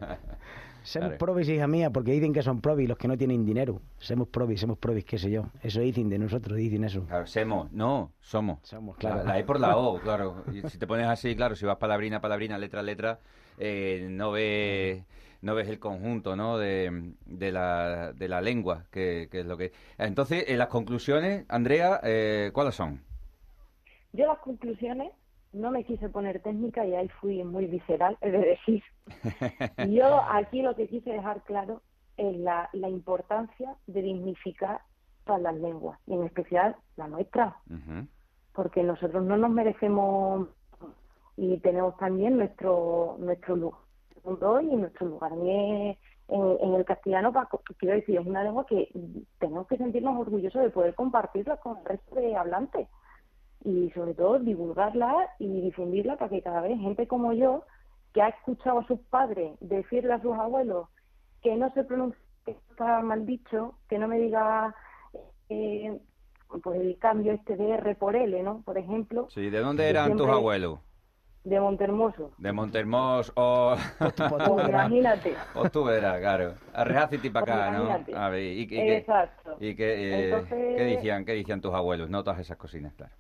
Semus 0.86 1.08
Claro. 1.10 1.18
Provis, 1.18 1.50
hija 1.50 1.68
mía, 1.68 1.89
porque 1.89 2.12
dicen 2.12 2.32
que 2.32 2.44
son 2.44 2.62
Provis 2.62 2.88
los 2.88 2.98
que 2.98 3.08
no 3.08 3.18
tienen 3.18 3.44
dinero. 3.44 3.82
Semus 3.98 4.27
Provis, 4.27 4.60
Semus 4.60 4.77
Provis, 4.77 5.04
qué 5.04 5.18
sé 5.18 5.32
yo. 5.32 5.46
Eso 5.63 5.80
dicen 5.82 6.10
de 6.10 6.20
nosotros, 6.20 6.56
dicen 6.58 6.84
eso. 6.84 7.06
Claro, 7.06 7.25
semos, 7.25 7.72
no, 7.72 8.13
somos. 8.22 8.60
Somos, 8.62 8.96
La, 9.04 9.10
claro. 9.12 9.27
la 9.27 9.39
E 9.39 9.44
por 9.44 9.60
la 9.60 9.75
O, 9.77 10.00
claro. 10.00 10.44
Y 10.54 10.62
si 10.70 10.77
te 10.77 10.86
pones 10.86 11.08
así, 11.08 11.36
claro, 11.36 11.56
si 11.56 11.65
vas 11.65 11.77
palabrina, 11.77 12.22
palabrina, 12.22 12.58
letra, 12.60 12.84
letra, 12.84 13.20
eh, 13.58 14.08
no 14.12 14.32
ves 14.32 15.04
no 15.42 15.54
ves 15.54 15.68
el 15.70 15.77
conjunto 15.80 16.36
¿no? 16.36 16.58
de, 16.58 17.13
de, 17.25 17.51
la, 17.51 18.13
de 18.13 18.27
la 18.27 18.42
lengua, 18.42 18.86
que, 18.92 19.27
que 19.30 19.42
es 19.42 19.46
lo 19.46 19.58
que... 19.58 19.74
Entonces, 20.00 20.46
en 20.48 20.58
las 20.58 20.70
conclusiones, 20.70 21.46
Andrea, 21.50 22.00
eh, 22.04 22.50
¿cuáles 22.51 22.74
son? 22.74 23.04
Yo 24.12 24.25
las 24.25 24.39
conclusiones 24.39 25.12
no 25.56 25.72
me 25.72 25.84
quise 25.84 26.10
poner 26.10 26.42
técnica 26.42 26.86
y 26.86 26.94
ahí 26.94 27.08
fui 27.22 27.44
muy 27.44 27.66
visceral, 27.66 28.18
es 28.22 28.32
de 28.32 28.40
decir. 28.40 28.84
Yo 29.89 30.22
aquí 30.30 30.62
lo 30.62 30.76
que 30.76 30.88
quise 30.88 31.12
dejar 31.12 31.41
claro 31.44 31.82
es 32.18 32.36
la, 32.38 32.70
la 32.74 32.89
importancia 32.89 33.76
de 33.88 34.02
dignificar 34.02 34.82
todas 35.26 35.41
las 35.41 35.56
lenguas, 35.56 36.00
y 36.06 36.13
en 36.13 36.24
especial 36.24 36.76
la 36.98 37.08
nuestra, 37.08 37.58
porque 38.54 38.84
nosotros 38.84 39.24
no 39.24 39.38
nos 39.38 39.50
merecemos 39.50 40.50
y 41.36 41.58
tenemos 41.58 41.98
también 41.98 42.38
nuestro 42.38 43.15
nuestro 43.20 43.56
lugar 43.56 44.63
y 44.63 44.76
nuestro 44.76 45.08
lugar 45.08 45.32
en, 45.34 46.74
el 46.74 46.86
castellano, 46.86 47.34
para, 47.34 47.50
quiero 47.78 47.96
decir, 47.96 48.20
es 48.20 48.26
una 48.26 48.44
lengua 48.44 48.65
que 48.65 48.89
tenemos 49.39 49.68
que 49.68 49.78
sentirnos 49.78 50.20
orgullosos 50.20 50.62
de 50.62 50.70
poder 50.70 50.96
compartirla 50.96 51.58
con 51.58 51.78
el 51.78 51.86
resto 51.86 52.15
de 52.15 52.36
hablantes 52.36 52.88
y 53.65 53.89
sobre 53.91 54.13
todo 54.13 54.39
divulgarla 54.39 55.13
y 55.39 55.62
difundirla 55.62 56.15
para 56.17 56.30
que 56.30 56.41
cada 56.41 56.62
vez 56.62 56.80
gente 56.80 57.08
como 57.08 57.34
yo, 57.34 57.63
que 58.13 58.21
ha 58.21 58.30
escuchado 58.30 58.80
a 58.80 58.88
sus 58.88 58.99
padres 59.10 59.58
decirle 59.60 60.13
a 60.13 60.21
sus 60.21 60.34
abuelos 60.38 60.88
que 61.41 61.56
no 61.58 61.69
se 61.73 61.84
pronuncia, 61.84 62.19
que 62.45 62.51
está 62.51 63.01
mal 63.01 63.25
dicho, 63.25 63.78
que 63.89 63.97
no 63.99 64.08
me 64.08 64.19
diga 64.19 64.73
eh, 65.49 65.99
pues 66.63 66.80
el 66.80 66.97
cambio 66.99 67.34
este 67.34 67.56
de 67.58 67.71
R 67.71 67.95
por 67.95 68.15
L, 68.15 68.41
¿no? 68.43 68.62
Por 68.62 68.78
ejemplo, 68.78 69.28
Sí, 69.32 69.49
¿de 69.49 69.60
dónde 69.60 69.89
eran 69.89 70.15
tus 70.15 70.30
abuelos? 70.30 70.80
de 71.43 71.60
Montermoso. 71.60 72.32
De 72.39 72.51
Montermos 72.51 73.32
o... 73.36 73.75
Pues 73.99 74.13
imagínate. 74.69 75.36
o 75.54 75.69
tú 75.69 75.84
verás, 75.84 76.19
claro. 76.19 76.54
Arrejaciti 76.73 77.30
para 77.30 77.67
acá, 77.67 77.78
¿no? 77.78 78.17
A 78.19 78.30
ver, 78.30 78.41
¿y, 78.41 78.62
y 78.62 78.67
qué- 78.67 78.97
Exacto. 78.97 79.56
y 79.60 79.75
qué, 79.75 79.93
eh, 79.93 80.25
Entonces- 80.25 80.75
qué 80.78 80.84
decían, 80.84 81.23
qué 81.25 81.34
decían 81.34 81.62
tus 81.62 81.73
abuelos? 81.75 82.10
No 82.10 82.23
todas 82.23 82.39
esas 82.39 82.58
cocinas, 82.58 82.93
claro. 82.95 83.13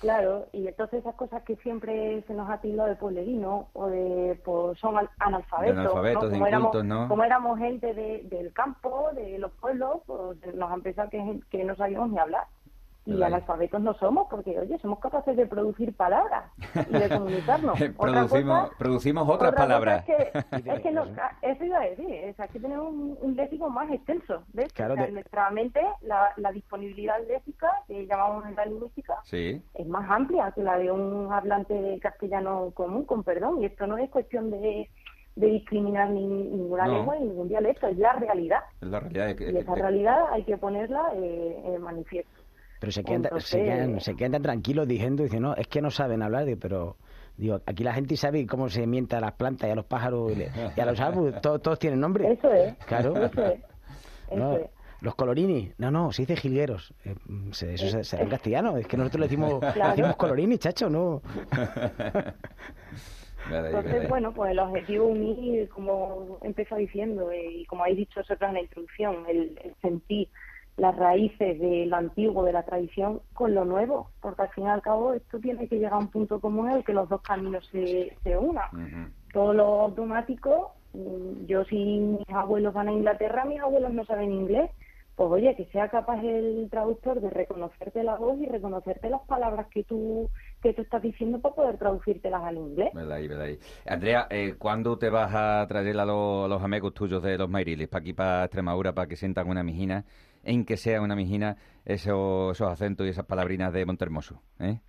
Claro, 0.00 0.46
y 0.52 0.68
entonces 0.68 1.00
esas 1.00 1.14
cosas 1.14 1.42
que 1.44 1.56
siempre 1.56 2.22
se 2.26 2.34
nos 2.34 2.50
ha 2.50 2.58
tildado 2.60 2.88
de 2.90 2.96
pueblerino 2.96 3.68
o 3.72 3.86
de 3.86 4.38
pues 4.44 4.78
son 4.78 4.98
al- 4.98 5.08
analfabetos, 5.18 5.76
¿no? 6.14 6.20
Como 6.30 6.46
éramos, 6.48 6.70
como 7.08 7.24
éramos 7.24 7.58
gente 7.58 7.94
de- 7.94 8.22
del 8.24 8.52
campo, 8.52 9.08
de 9.14 9.38
los 9.38 9.52
pueblos, 9.52 10.02
pues 10.06 10.54
nos 10.54 10.70
han 10.70 10.82
pensado 10.82 11.08
que, 11.08 11.40
que 11.50 11.64
no 11.64 11.74
sabíamos 11.76 12.10
ni 12.10 12.18
hablar. 12.18 12.44
Y 13.06 13.22
analfabetos 13.22 13.80
no 13.80 13.94
somos, 13.94 14.26
porque 14.28 14.58
oye, 14.58 14.76
somos 14.80 14.98
capaces 14.98 15.36
de 15.36 15.46
producir 15.46 15.94
palabras 15.94 16.44
y 16.90 16.92
de 16.98 17.08
comunicarnos. 17.08 17.74
Otra 17.80 17.92
producimos, 17.96 18.60
cosa- 18.68 18.78
producimos 18.78 19.28
otras 19.28 19.52
otra 19.52 19.62
palabras. 19.62 20.04
Es 20.08 20.16
que, 20.62 20.70
es 20.72 20.80
que 20.80 20.90
no- 20.90 21.04
eso 21.42 21.64
iba 21.64 21.78
a 21.78 21.82
decir, 21.88 22.10
es 22.10 22.36
que 22.50 22.58
tenemos 22.60 22.88
un, 22.88 23.16
un 23.20 23.36
léxico 23.36 23.70
más 23.70 23.88
extenso. 23.90 24.42
¿ves? 24.52 24.72
Claro, 24.72 24.94
O 24.94 24.96
sea, 24.96 25.06
de- 25.06 25.12
nuestra 25.12 25.50
mente 25.50 25.80
la, 26.02 26.32
la 26.36 26.50
disponibilidad 26.50 27.16
léxica, 27.28 27.70
que 27.86 28.06
llamamos 28.06 28.44
en 28.46 28.56
la 28.56 28.66
lingüística, 28.66 29.14
Sí. 29.22 29.62
es 29.74 29.86
más 29.86 30.10
amplia 30.10 30.50
que 30.52 30.62
la 30.64 30.76
de 30.76 30.90
un 30.90 31.32
hablante 31.32 31.74
de 31.74 32.00
castellano 32.00 32.72
común, 32.74 33.04
con 33.04 33.22
perdón. 33.22 33.62
Y 33.62 33.66
esto 33.66 33.86
no 33.86 33.98
es 33.98 34.10
cuestión 34.10 34.50
de, 34.50 34.90
de 35.36 35.46
discriminar 35.46 36.10
ni, 36.10 36.26
ninguna 36.26 36.86
No. 36.86 36.94
lengua 36.94 37.16
ni 37.20 37.26
ningún 37.26 37.46
dialecto, 37.48 37.86
es 37.86 37.98
la 37.98 38.14
realidad. 38.14 38.60
Es 38.80 38.88
la 38.88 38.98
realidad. 38.98 39.36
Y 39.52 39.56
esa 39.56 39.74
realidad 39.76 40.24
hay 40.32 40.42
que 40.42 40.56
ponerla 40.58 41.10
eh, 41.14 41.62
en 41.66 41.82
manifiesto. 41.82 42.30
Pero 42.80 42.92
se 42.92 43.02
quedan, 43.04 43.22
se, 43.22 43.28
Entonces- 43.28 43.60
quedan, 43.62 44.00
se 44.00 44.16
quedan 44.16 44.32
tan 44.32 44.42
tranquilos 44.42 44.86
diciendo, 44.88 45.22
dicen, 45.22 45.42
no, 45.42 45.54
es 45.54 45.66
que 45.68 45.80
no 45.80 45.90
saben 45.90 46.22
hablar, 46.22 46.44
digo, 46.44 46.58
pero 46.60 46.96
digo, 47.36 47.60
aquí 47.66 47.82
la 47.84 47.92
gente 47.94 48.16
sabe 48.16 48.46
cómo 48.46 48.68
se 48.68 48.86
mienta 48.86 49.18
a 49.18 49.20
las 49.20 49.32
plantas 49.32 49.68
y 49.68 49.72
a 49.72 49.74
los 49.74 49.86
pájaros 49.86 50.32
y, 50.32 50.36
le- 50.36 50.50
y 50.76 50.80
a 50.80 50.86
los 50.86 50.98
árboles, 51.00 51.40
todos, 51.40 51.60
todos 51.62 51.78
tienen 51.78 52.00
nombre. 52.00 52.30
Eso 52.32 52.52
es. 52.52 52.74
Claro. 52.86 53.16
Eso 53.16 53.44
es. 53.46 53.60
Eso 54.28 54.36
No, 54.36 54.56
es. 54.56 54.66
los 55.00 55.14
colorini, 55.14 55.70
no, 55.78 55.90
no, 55.90 56.12
se 56.12 56.22
dice 56.22 56.36
jilgueros. 56.36 56.92
Eh, 57.04 57.14
mm, 57.26 57.52
se- 57.52 57.74
eso 57.74 57.88
se- 57.88 58.04
será 58.04 58.22
en 58.24 58.28
castellano, 58.30 58.76
es 58.76 58.86
que 58.86 58.96
nosotros 58.96 59.20
le 59.20 59.26
decimos, 59.26 59.60
Claro. 59.72 59.90
decimos 59.90 60.16
colorini, 60.16 60.58
chacho, 60.58 60.88
no. 60.90 61.22
Entonces, 63.48 64.08
bueno, 64.08 64.32
pues 64.34 64.50
el 64.50 64.58
objetivo 64.58 65.06
unir, 65.06 65.68
como 65.68 66.38
empezó 66.42 66.74
diciendo, 66.76 67.30
eh, 67.30 67.48
y 67.60 67.64
como 67.66 67.82
habéis 67.84 67.98
dicho 67.98 68.18
vosotros 68.20 68.48
en 68.48 68.54
la 68.54 68.60
introducción, 68.62 69.16
el, 69.28 69.56
el 69.62 69.74
sentir 69.80 70.28
las 70.76 70.94
raíces 70.96 71.58
de 71.58 71.86
lo 71.86 71.96
antiguo, 71.96 72.44
de 72.44 72.52
la 72.52 72.64
tradición, 72.64 73.22
con 73.32 73.54
lo 73.54 73.64
nuevo, 73.64 74.10
porque 74.20 74.42
al 74.42 74.50
fin 74.50 74.64
y 74.64 74.68
al 74.68 74.82
cabo 74.82 75.14
esto 75.14 75.38
tiene 75.40 75.68
que 75.68 75.76
llegar 75.76 75.94
a 75.94 75.98
un 75.98 76.08
punto 76.08 76.40
común 76.40 76.70
en 76.70 76.76
el 76.78 76.84
que 76.84 76.92
los 76.92 77.08
dos 77.08 77.22
caminos 77.22 77.66
se, 77.72 78.16
se 78.22 78.36
unan. 78.36 78.64
Todo 79.32 79.52
lo 79.54 79.80
automático, 79.82 80.72
mm, 80.92 81.46
yo 81.46 81.64
si 81.64 81.76
mis 81.76 82.28
abuelos 82.28 82.74
van 82.74 82.88
a 82.88 82.92
Inglaterra, 82.92 83.44
mis 83.44 83.60
abuelos 83.60 83.92
no 83.92 84.04
saben 84.04 84.32
inglés, 84.32 84.70
pues 85.14 85.30
oye, 85.30 85.56
que 85.56 85.64
sea 85.66 85.88
capaz 85.88 86.22
el 86.22 86.68
traductor 86.70 87.22
de 87.22 87.30
reconocerte 87.30 88.02
la 88.04 88.16
voz 88.16 88.38
y 88.38 88.44
reconocerte 88.46 89.08
las 89.08 89.22
palabras 89.22 89.66
que 89.68 89.82
tú 89.82 90.28
que 90.62 90.74
tú 90.74 90.82
estás 90.82 91.00
diciendo 91.00 91.40
para 91.40 91.54
poder 91.54 91.78
traducírtelas 91.78 92.42
al 92.44 92.56
inglés. 92.58 92.92
Verdad 92.92 93.12
ahí, 93.16 93.28
verdad 93.28 93.44
ahí. 93.46 93.58
Andrea, 93.86 94.26
eh, 94.28 94.56
¿cuándo 94.58 94.98
te 94.98 95.08
vas 95.08 95.32
a 95.34 95.64
traer 95.68 95.98
a, 95.98 96.04
los- 96.04 96.44
a 96.44 96.48
los 96.48 96.62
amigos 96.62 96.92
tuyos 96.92 97.22
de 97.22 97.38
los 97.38 97.48
Mairiles 97.48 97.88
para 97.88 98.00
aquí, 98.00 98.12
para 98.12 98.44
Extremadura, 98.44 98.92
para 98.92 99.06
que 99.08 99.16
sientan 99.16 99.48
una 99.48 99.62
mijina, 99.62 100.04
en 100.46 100.64
que 100.64 100.76
sea 100.76 101.00
una 101.02 101.14
mijina, 101.16 101.56
esos, 101.84 102.52
esos 102.56 102.70
acentos 102.70 103.06
y 103.06 103.10
esas 103.10 103.26
palabrinas 103.26 103.72
de 103.72 103.84
Montermoso? 103.84 104.42
¿eh? 104.60 104.80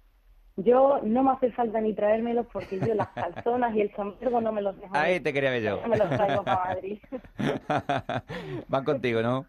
Yo 0.56 1.00
no 1.04 1.22
me 1.24 1.32
hace 1.32 1.52
falta 1.52 1.80
ni 1.82 1.94
traérmelos 1.94 2.48
porque 2.52 2.80
yo 2.80 2.94
las 2.96 3.10
calzonas 3.10 3.76
y 3.76 3.82
el 3.82 3.96
sombrero 3.96 4.42
no 4.42 4.52
me 4.52 4.62
los 4.62 4.76
dejo. 4.80 4.96
Ahí 4.96 5.20
te 5.20 5.32
quería 5.34 5.52
ver 5.52 5.64
yo. 5.64 5.82
Me 5.88 5.98
los 5.98 6.10
traigo 6.10 6.44
para 6.44 6.66
Madrid. 6.76 7.00
Van 8.68 8.84
contigo, 8.84 9.22
¿no? 9.22 9.46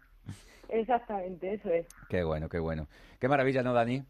Exactamente, 0.69 1.53
eso 1.55 1.69
es. 1.69 1.87
Qué 2.09 2.23
bueno, 2.23 2.47
qué 2.49 2.59
bueno. 2.59 2.87
Qué 3.19 3.27
maravilla, 3.27 3.63
¿no, 3.63 3.73
Dani? 3.73 4.03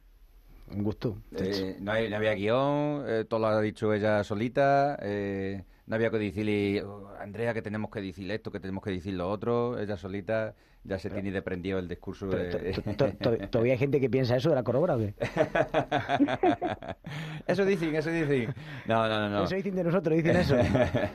un 0.71 0.83
gusto. 0.83 1.17
Eh, 1.35 1.77
no, 1.79 1.91
hay- 1.93 2.09
no 2.11 2.17
había 2.17 2.35
guion, 2.35 3.03
eh, 3.07 3.25
todo 3.27 3.39
lo 3.39 3.47
ha 3.47 3.59
dicho 3.61 3.91
ella 3.93 4.23
solita. 4.23 4.97
eh, 5.01 5.63
no 5.87 5.95
había 5.95 6.11
que 6.11 6.19
decirle, 6.19 6.83
"Oh, 6.83 7.09
Andrea, 7.19 7.55
que 7.55 7.63
tenemos 7.63 7.89
que 7.89 7.99
decir 8.01 8.29
esto, 8.29 8.51
que 8.51 8.59
tenemos 8.59 8.83
que 8.83 8.91
decir 8.91 9.15
lo 9.15 9.27
otro. 9.31 9.79
Ella 9.79 9.97
solita 9.97 10.53
ya 10.83 10.97
se 10.97 11.09
tiene 11.09 11.31
deprendido 11.31 11.79
el 11.79 11.87
discurso 11.87 12.27
de... 12.27 12.73
to- 12.73 12.81
to- 12.95 13.13
to- 13.37 13.49
¿Todavía 13.49 13.73
hay 13.73 13.79
gente 13.79 13.99
que 13.99 14.09
piensa 14.09 14.35
eso 14.35 14.49
de 14.49 14.55
la 14.55 14.63
corobra 14.63 14.95
o 14.95 14.99
qué? 14.99 15.13
eso 17.47 17.65
dicen, 17.65 17.95
eso 17.95 18.09
dicen. 18.09 18.53
No, 18.87 19.07
no, 19.07 19.29
no. 19.29 19.43
Eso 19.43 19.55
dicen 19.55 19.75
de 19.75 19.83
nosotros, 19.83 20.15
dicen 20.15 20.35
eso. 20.37 20.55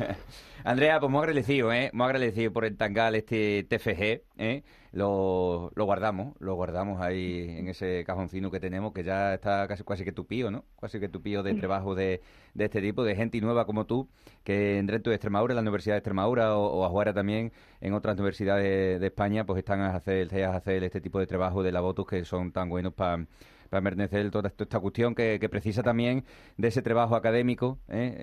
Andrea, 0.64 0.98
pues 0.98 1.10
muy 1.10 1.20
agradecido, 1.20 1.72
¿eh? 1.72 1.90
Muy 1.92 2.04
agradecido 2.06 2.52
por 2.52 2.64
el 2.64 2.76
tangal 2.76 3.14
este 3.14 3.64
TFG, 3.68 4.22
¿eh? 4.38 4.62
Lo, 4.92 5.72
lo 5.74 5.84
guardamos, 5.86 6.34
lo 6.38 6.54
guardamos 6.54 7.00
ahí 7.02 7.46
en 7.58 7.68
ese 7.68 8.04
cajoncino 8.06 8.50
que 8.50 8.60
tenemos, 8.60 8.92
que 8.92 9.02
ya 9.02 9.34
está 9.34 9.66
casi, 9.66 9.82
casi 9.82 10.04
que 10.04 10.12
tupío, 10.12 10.52
¿no? 10.52 10.64
Casi 10.80 11.00
que 11.00 11.08
tupío 11.08 11.42
de 11.42 11.54
trabajo 11.54 11.96
de, 11.96 12.20
de 12.54 12.64
este 12.64 12.80
tipo, 12.80 13.02
de 13.02 13.16
gente 13.16 13.40
nueva 13.40 13.66
como 13.66 13.86
tú, 13.86 14.08
que 14.44 14.78
en 14.78 14.86
dentro 14.86 15.10
de 15.10 15.16
Extremadura, 15.16 15.52
en 15.52 15.56
la 15.56 15.62
Universidad 15.62 15.94
de 15.94 15.98
Extremadura 15.98 16.56
o, 16.56 16.66
o 16.78 16.84
afuera 16.84 17.12
también, 17.12 17.52
en 17.86 17.92
otras 17.94 18.14
universidades 18.16 19.00
de 19.00 19.06
España, 19.06 19.44
pues 19.44 19.58
están 19.58 19.80
a 19.80 19.94
hacer, 19.94 20.44
a 20.44 20.56
hacer 20.56 20.82
este 20.84 21.00
tipo 21.00 21.18
de 21.20 21.26
trabajo 21.26 21.62
de 21.62 21.70
la 21.72 21.80
Botus 21.80 22.06
que 22.06 22.24
son 22.24 22.50
tan 22.52 22.68
buenos 22.68 22.92
para 22.94 23.24
para 23.70 23.80
mernecer 23.80 24.30
toda 24.30 24.48
esta 24.56 24.78
cuestión 24.78 25.16
que, 25.16 25.38
que 25.40 25.48
precisa 25.48 25.82
también 25.82 26.24
de 26.56 26.68
ese 26.68 26.80
trabajo 26.80 27.16
académico 27.16 27.78
¿eh? 27.88 28.14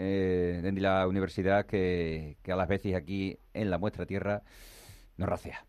Eh, 0.63 0.71
de 0.71 0.79
la 0.79 1.05
universidad 1.07 1.65
que, 1.65 2.37
que 2.41 2.51
a 2.53 2.55
las 2.55 2.69
veces 2.69 2.95
aquí 2.95 3.37
en 3.53 3.69
la 3.69 3.77
nuestra 3.77 4.05
tierra 4.05 4.43
nos 5.17 5.27
racea. 5.27 5.65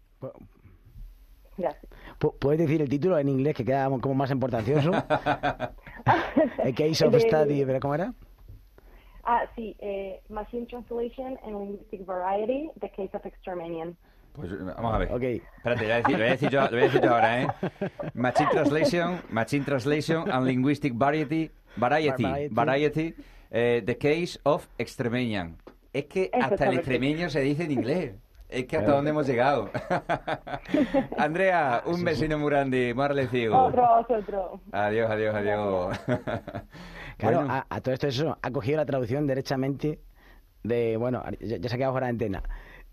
Gracias. 1.57 1.91
Pu- 2.21 2.35
¿Puedes 2.39 2.61
decir 2.61 2.81
el 2.83 2.89
título 2.89 3.19
en 3.19 3.29
inglés 3.29 3.57
que 3.57 3.65
queda 3.65 3.89
como 4.01 4.15
más 4.15 4.31
importancioso? 4.31 4.93
El 6.65 6.75
Case 6.75 7.05
of 7.05 7.13
De- 7.13 7.21
Study, 7.21 7.65
¿pero 7.65 7.81
cómo 7.81 7.95
era? 7.97 8.15
Ah, 9.25 9.45
sí, 9.55 9.77
eh, 9.79 10.21
Machine 10.29 10.67
Translation 10.67 11.39
and 11.45 11.57
Linguistic 11.57 12.05
Variety, 12.05 12.71
The 12.81 12.91
Case 12.91 13.17
of 13.17 13.25
Exterminian. 13.25 13.97
Pues 14.33 14.51
eh, 14.51 14.57
vamos 14.61 14.95
a 14.95 14.99
ver. 14.99 15.13
Ok. 15.13 15.23
Espérate, 15.23 15.83
lo 15.83 15.87
voy 15.87 15.93
a 15.93 15.97
decir, 15.97 16.13
lo 16.13 16.19
voy 16.19 16.27
a 16.27 16.31
decir 16.31 16.51
yo, 16.51 16.61
lo 16.63 16.71
voy 16.71 16.81
a 16.81 16.83
decir 16.83 17.01
yo 17.03 17.15
ahora, 17.15 17.43
¿eh? 17.43 17.47
Machine 18.15 18.49
Translation, 18.51 19.21
Machine 19.31 19.65
Translation 19.65 20.31
and 20.31 20.47
Linguistic 20.47 20.95
Variety, 20.95 21.51
Variety, 21.77 22.23
Variety. 22.23 22.55
Variety, 22.55 23.15
eh, 23.51 23.83
The 23.85 23.99
Case 23.99 24.41
of 24.43 24.67
Extremeñan. 24.79 25.57
Es 25.93 26.07
que 26.07 26.31
hasta 26.33 26.67
el 26.67 26.79
extremeño 26.79 27.29
se 27.29 27.41
dice 27.41 27.65
en 27.65 27.73
inglés. 27.73 28.15
Es 28.53 28.67
que 28.67 28.77
hasta 28.77 28.93
dónde 28.93 29.11
hemos 29.11 29.27
llegado. 29.27 29.71
Andrea, 31.19 31.83
un 31.87 32.05
vecino 32.05 32.39
muy 32.39 32.51
grande, 32.51 32.93
muy 32.95 33.05
agradecido. 33.05 33.57
Otro, 33.59 33.85
otro. 34.09 34.61
Adiós, 34.73 35.11
adiós, 35.11 35.35
adiós. 35.35 35.99
Claro, 37.19 37.39
Bueno, 37.39 37.53
a, 37.53 37.67
a 37.69 37.81
todo 37.81 37.95
esto 37.95 38.09
eso 38.09 38.37
ha 38.43 38.51
cogido 38.51 38.79
la 38.79 38.87
traducción 38.87 39.27
derechamente 39.27 40.01
de, 40.65 40.97
bueno, 40.97 41.23
ya, 41.41 41.59
ya 41.59 41.69
se 41.69 41.75
ha 41.75 41.79
quedado 41.79 41.93
fuera 41.93 42.07
de 42.07 42.11
antena, 42.13 42.43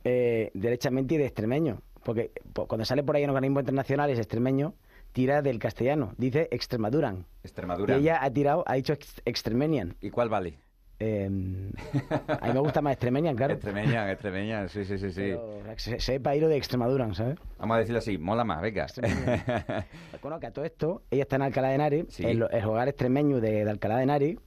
eh, 0.03 0.51
derechamente 0.53 1.17
de 1.17 1.25
extremeño, 1.25 1.81
porque 2.03 2.31
po- 2.53 2.67
cuando 2.67 2.85
sale 2.85 3.01
por 3.01 3.15
ahí 3.15 3.23
en 3.23 3.29
organismos 3.31 3.61
internacionales 3.61 4.19
extremeño, 4.19 4.75
tira 5.13 5.41
del 5.41 5.57
castellano, 5.57 6.13
dice 6.17 6.47
Extremaduran. 6.51 7.25
Y 7.43 7.47
Extremadura. 7.47 7.95
ella 7.95 8.19
ha 8.21 8.29
tirado, 8.29 8.63
ha 8.67 8.75
dicho 8.75 8.93
ex- 8.93 9.21
Extremenian. 9.25 9.95
¿Y 10.01 10.11
cuál 10.11 10.29
vale? 10.29 10.59
Eh, 11.01 11.25
a 12.41 12.47
mí 12.47 12.53
me 12.53 12.59
gusta 12.59 12.81
más 12.81 12.93
Extremenian, 12.93 13.35
claro. 13.35 13.53
Extremeña, 13.53 14.11
extremeña, 14.11 14.67
sí, 14.67 14.83
sí, 14.83 14.97
sí, 14.97 15.11
sí. 15.11 15.33
Se, 15.77 15.99
se 15.99 16.19
pa' 16.19 16.35
ir 16.35 16.45
de 16.47 16.57
Extremaduran, 16.57 17.15
¿sabes? 17.15 17.37
Vamos 17.57 17.75
a 17.75 17.79
decirlo 17.79 17.99
así, 17.99 18.17
mola 18.17 18.43
más, 18.43 18.61
venga. 18.61 18.85
Bueno, 20.21 20.39
que 20.39 20.47
a 20.47 20.51
todo 20.51 20.65
esto, 20.65 21.03
ella 21.09 21.23
está 21.23 21.37
en 21.37 21.43
Alcalá 21.43 21.69
de 21.69 21.75
Henares, 21.75 22.05
Sí. 22.09 22.25
el, 22.25 22.45
el 22.51 22.65
hogar 22.65 22.89
extremeño 22.89 23.39
de, 23.39 23.63
de 23.63 23.69
Alcalá 23.69 23.95
de 23.97 24.03
Henares, 24.03 24.37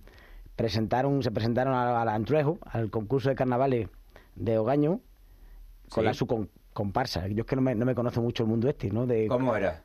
presentaron, 0.56 1.22
se 1.22 1.30
presentaron 1.30 1.72
a, 1.74 2.02
a 2.02 2.04
la 2.04 2.14
Antruejo, 2.14 2.58
al 2.66 2.90
concurso 2.90 3.30
de 3.30 3.34
carnavales 3.34 3.88
de 4.36 4.58
Ogaño, 4.58 5.00
con 5.90 6.02
Sí. 6.02 6.06
la 6.06 6.12
su 6.14 6.26
con- 6.26 6.50
comparsa. 6.74 7.26
Yo 7.28 7.40
es 7.42 7.46
que 7.46 7.56
no 7.56 7.62
me, 7.62 7.74
no 7.74 7.86
me 7.86 7.94
conozco 7.94 8.20
mucho 8.20 8.42
el 8.42 8.50
mundo 8.50 8.68
este, 8.68 8.90
¿no? 8.90 9.06
De 9.06 9.26
¿Cómo 9.26 9.56
era? 9.56 9.82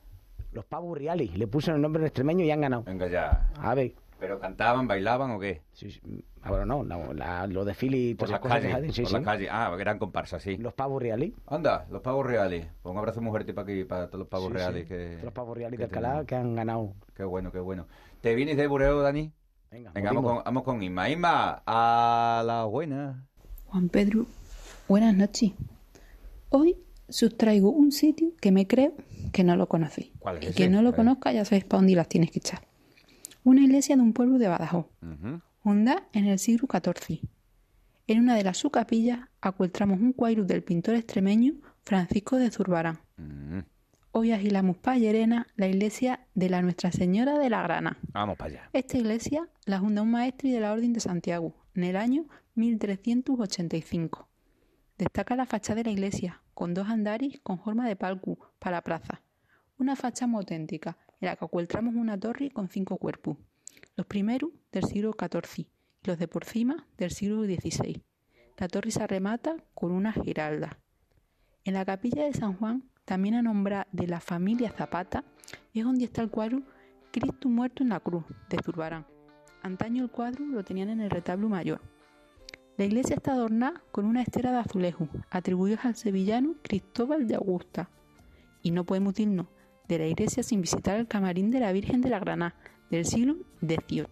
los 0.51 0.65
pavos 0.65 0.97
reales. 0.97 1.38
Le 1.38 1.47
pusieron 1.47 1.77
el 1.77 1.82
nombre 1.82 2.01
en 2.01 2.08
extremeño 2.08 2.43
y 2.43 2.51
han 2.51 2.62
ganado. 2.62 2.84
Venga 2.84 3.08
ya. 3.08 3.49
A 3.62 3.73
ver. 3.75 3.93
¿Pero 4.19 4.39
cantaban, 4.39 4.88
bailaban 4.88 5.32
o 5.32 5.39
qué? 5.39 5.62
Sí, 5.73 5.91
sí. 5.91 6.01
Ah, 6.41 6.49
bueno, 6.49 6.65
no, 6.65 6.84
no, 6.84 7.13
la- 7.13 7.45
los 7.45 7.65
desfiles 7.65 7.99
y 7.99 8.15
Por 8.15 8.27
todas 8.30 8.41
las 8.41 8.51
calles. 8.51 8.73
hacen, 8.73 8.91
sí, 8.93 9.01
por 9.01 9.10
sí. 9.10 9.15
las 9.15 9.23
calles. 9.23 9.49
Ah, 9.51 9.75
eran 9.80 9.99
comparsas, 9.99 10.41
sí. 10.41 10.58
Los 10.58 10.73
pavos 10.73 11.01
reales. 11.01 11.34
Anda, 11.45 11.86
los 11.91 12.01
pavos 12.01 12.25
reales. 12.25 12.67
Pues 12.82 12.91
un 12.93 12.97
abrazo 12.97 13.21
muy 13.21 13.30
fuerte 13.32 13.53
para 13.53 13.63
aquí, 13.71 13.84
para 13.84 14.08
todos 14.08 14.19
los 14.19 14.27
pavos 14.27 14.47
Sí, 14.47 14.53
reales 14.53 14.84
sí. 14.84 14.88
que... 14.89 15.19
Los 15.23 15.34
pavos 15.34 15.56
reales 15.58 15.77
de 15.77 15.86
Alcalá 15.86 16.23
que 16.25 16.36
han 16.36 16.56
ganado. 16.56 16.93
Qué 17.15 17.23
bueno, 17.25 17.51
qué 17.51 17.60
bueno. 17.60 17.86
¿Te 18.21 18.34
vienes 18.34 18.58
de 18.58 18.65
Bureo, 18.67 19.01
Dani? 19.01 19.32
Venga, 19.69 19.91
Venga, 19.91 20.12
vamos 20.13 20.34
con, 20.34 20.43
vamos 20.45 20.63
con 20.63 20.82
Isma. 20.82 21.10
Isma, 21.10 21.62
a 21.65 22.41
la 22.45 22.63
buena. 22.63 23.27
Juan 23.65 23.89
Pedro, 23.89 24.25
buenas 24.88 25.13
noches. 25.15 25.51
Hoy 26.49 26.77
sustraigo 27.10 27.69
un 27.69 27.91
sitio 27.91 28.30
que 28.41 28.51
me 28.51 28.65
creo 28.65 28.93
que 29.34 29.43
no 29.43 29.56
lo 29.58 29.67
conocéis. 29.67 30.12
¿Cuál 30.19 30.38
es 30.38 30.43
y 30.43 30.47
ese? 30.47 30.56
que 30.56 30.69
no 30.69 30.82
lo 30.82 30.95
conozca 30.95 31.32
ya 31.34 31.43
sabéis 31.45 31.65
para 31.65 31.80
dónde 31.82 31.95
las 31.95 32.08
tienes 32.08 32.32
que 32.32 32.39
echar. 32.39 32.62
Una 33.43 33.62
iglesia 33.62 33.95
de 33.95 34.02
un 34.02 34.13
pueblo 34.13 34.38
de 34.38 34.47
Badajoz, 34.47 34.86
Ujú. 35.02 35.41
fundada 35.63 36.08
en 36.13 36.26
el 36.26 36.39
siglo 36.39 36.67
XIV. 36.71 37.21
En 38.08 38.19
una 38.19 38.36
de 38.36 38.43
las 38.43 38.58
su 38.58 38.69
capillas 38.69 39.19
acueltramos 39.41 40.00
un 40.00 40.13
cuadro 40.13 40.43
del 40.45 40.63
pintor 40.63 40.95
extremeño 40.95 41.54
Francisco 41.84 42.38
de 42.38 42.52
Zurbarán. 42.52 43.00
Hoy 44.12 44.32
agilamos 44.32 44.78
para 44.78 44.97
Llerena 44.97 45.47
la 45.56 45.67
iglesia 45.67 46.21
de 46.34 46.50
la 46.50 46.62
Nuestra 46.62 46.91
Señora 46.91 47.38
de 47.38 47.50
la 47.50 47.62
Grana. 47.62 47.97
Vamos 48.13 48.38
para 48.38 48.50
allá. 48.52 48.69
Esta 48.73 48.97
iglesia 48.97 49.47
la 49.65 49.80
funda 49.80 50.02
un 50.02 50.12
maestro 50.12 50.50
de 50.50 50.60
la 50.60 50.71
Orden 50.73 50.93
de 50.93 51.00
Santiago 51.00 51.54
en 51.76 51.84
el 51.84 51.95
año 51.97 52.26
1385. 52.56 54.28
Destaca 54.97 55.36
la 55.36 55.45
fachada 55.45 55.76
de 55.78 55.84
la 55.84 55.91
iglesia, 55.91 56.41
con 56.54 56.73
dos 56.73 56.88
andares 56.88 57.39
con 57.43 57.60
forma 57.60 57.88
de 57.88 57.95
palco 57.95 58.39
para 58.60 58.78
la 58.78 58.82
plaza. 58.84 59.21
Una 59.78 59.95
fachada 59.95 60.28
muy 60.28 60.39
auténtica, 60.39 60.97
en 61.19 61.27
la 61.27 61.36
que 61.36 61.45
ocultamos 61.45 61.95
una 61.95 62.19
torre 62.19 62.51
con 62.51 62.69
cinco 62.69 62.97
cuerpos. 62.97 63.38
Los 63.95 64.06
primeros 64.06 64.51
del 64.71 64.84
siglo 64.86 65.15
XIV 65.17 65.67
y 66.03 66.08
los 66.08 66.19
de 66.19 66.27
por 66.27 66.45
cima 66.45 66.88
del 66.97 67.12
siglo 67.12 67.43
XVI. 67.43 68.03
La 68.58 68.67
torre 68.67 68.91
se 68.91 69.06
remata 69.06 69.56
con 69.73 69.91
una 69.91 70.13
giralda. 70.13 70.80
En 71.63 71.73
la 71.73 71.86
capilla 71.86 72.25
de 72.25 72.34
San 72.34 72.53
Juan, 72.53 72.84
también 73.06 73.36
a 73.36 73.41
nombrar 73.41 73.88
de 73.91 74.08
la 74.08 74.19
familia 74.19 74.71
Zapata, 74.71 75.23
es 75.73 75.84
donde 75.84 76.06
está 76.06 76.21
el 76.21 76.30
cuadro 76.30 76.62
Cristo 77.12 77.49
muerto 77.49 77.84
en 77.84 77.89
la 77.89 77.99
cruz, 77.99 78.23
de 78.49 78.58
Zurbarán. 78.63 79.06
Antaño 79.63 80.03
el 80.03 80.12
cuadro 80.12 80.45
lo 80.45 80.63
tenían 80.63 80.89
en 80.89 81.01
el 81.01 81.10
retablo 81.10 81.49
mayor. 81.49 81.82
La 82.77 82.86
iglesia 82.86 83.15
está 83.15 83.34
adornada 83.34 83.82
con 83.91 84.06
una 84.06 84.21
estera 84.21 84.51
de 84.51 84.60
azulejo, 84.60 85.08
atribuidos 85.32 85.84
al 85.84 85.95
sevillano 85.95 86.56
Cristóbal 86.62 87.27
de 87.27 87.36
Augusta. 87.36 87.89
Y 88.62 88.71
no 88.71 88.86
podemos 88.86 89.19
irnos 89.19 89.47
de 89.88 90.00
la 90.00 90.06
iglesia 90.08 90.43
sin 90.43 90.62
visitar 90.62 90.97
el 90.97 91.08
camarín 91.08 91.52
de 91.52 91.60
la 91.60 91.71
Virgen 91.71 92.02
de 92.02 92.10
la 92.10 92.19
Granada, 92.19 92.56
del 92.89 93.06
siglo 93.06 93.36
XVIII. 93.62 94.08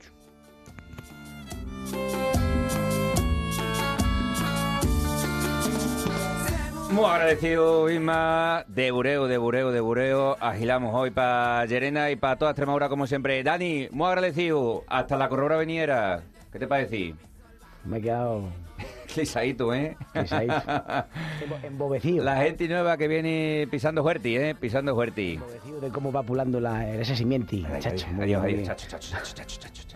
Muy 6.91 7.03
agradecido, 7.03 7.89
Isma. 7.89 8.63
De 8.69 8.89
Bureo, 8.91 9.27
de 9.27 9.38
Bureo, 9.38 9.71
de 9.71 9.81
Bureo. 9.81 10.38
Agilamos 10.39 10.95
hoy 10.95 11.11
para 11.11 11.65
Llerena 11.65 12.09
y 12.09 12.15
para 12.15 12.38
toda 12.38 12.51
Extremadura, 12.51 12.88
como 12.88 13.05
siempre. 13.05 13.43
Dani, 13.43 13.89
muy 13.91 14.07
agradecido. 14.07 14.85
Hasta 14.88 15.17
la 15.17 15.27
corrobra 15.27 15.57
veniera. 15.57 16.23
¿Qué 16.53 16.59
te 16.59 16.67
parece? 16.67 17.13
Me 17.83 17.97
he 17.97 18.01
quedado 18.01 18.43
Clisadito, 19.15 19.73
¿eh? 19.73 19.97
Clisadito. 20.13 20.54
embo- 20.65 21.63
embobecido. 21.63 22.23
La 22.23 22.38
gente 22.43 22.67
nueva 22.67 22.97
que 22.97 23.08
viene 23.08 23.67
pisando 23.71 24.04
fuerte, 24.04 24.49
¿eh? 24.49 24.56
Pisando 24.56 24.93
fuerte. 24.93 25.34
Embobecido 25.34 25.80
de 25.82 25.89
cómo 25.89 26.12
va 26.12 26.21
pulando 26.23 26.60
la, 26.60 26.89
esa 26.99 27.15
simiente. 27.15 27.63
Adiós, 27.65 28.06
adiós, 28.19 28.43
adiós. 28.43 28.67
Chacho, 28.67 28.88
chacho, 28.89 29.10
chacho, 29.12 29.34
chacho, 29.36 29.60
chacho, 29.60 29.94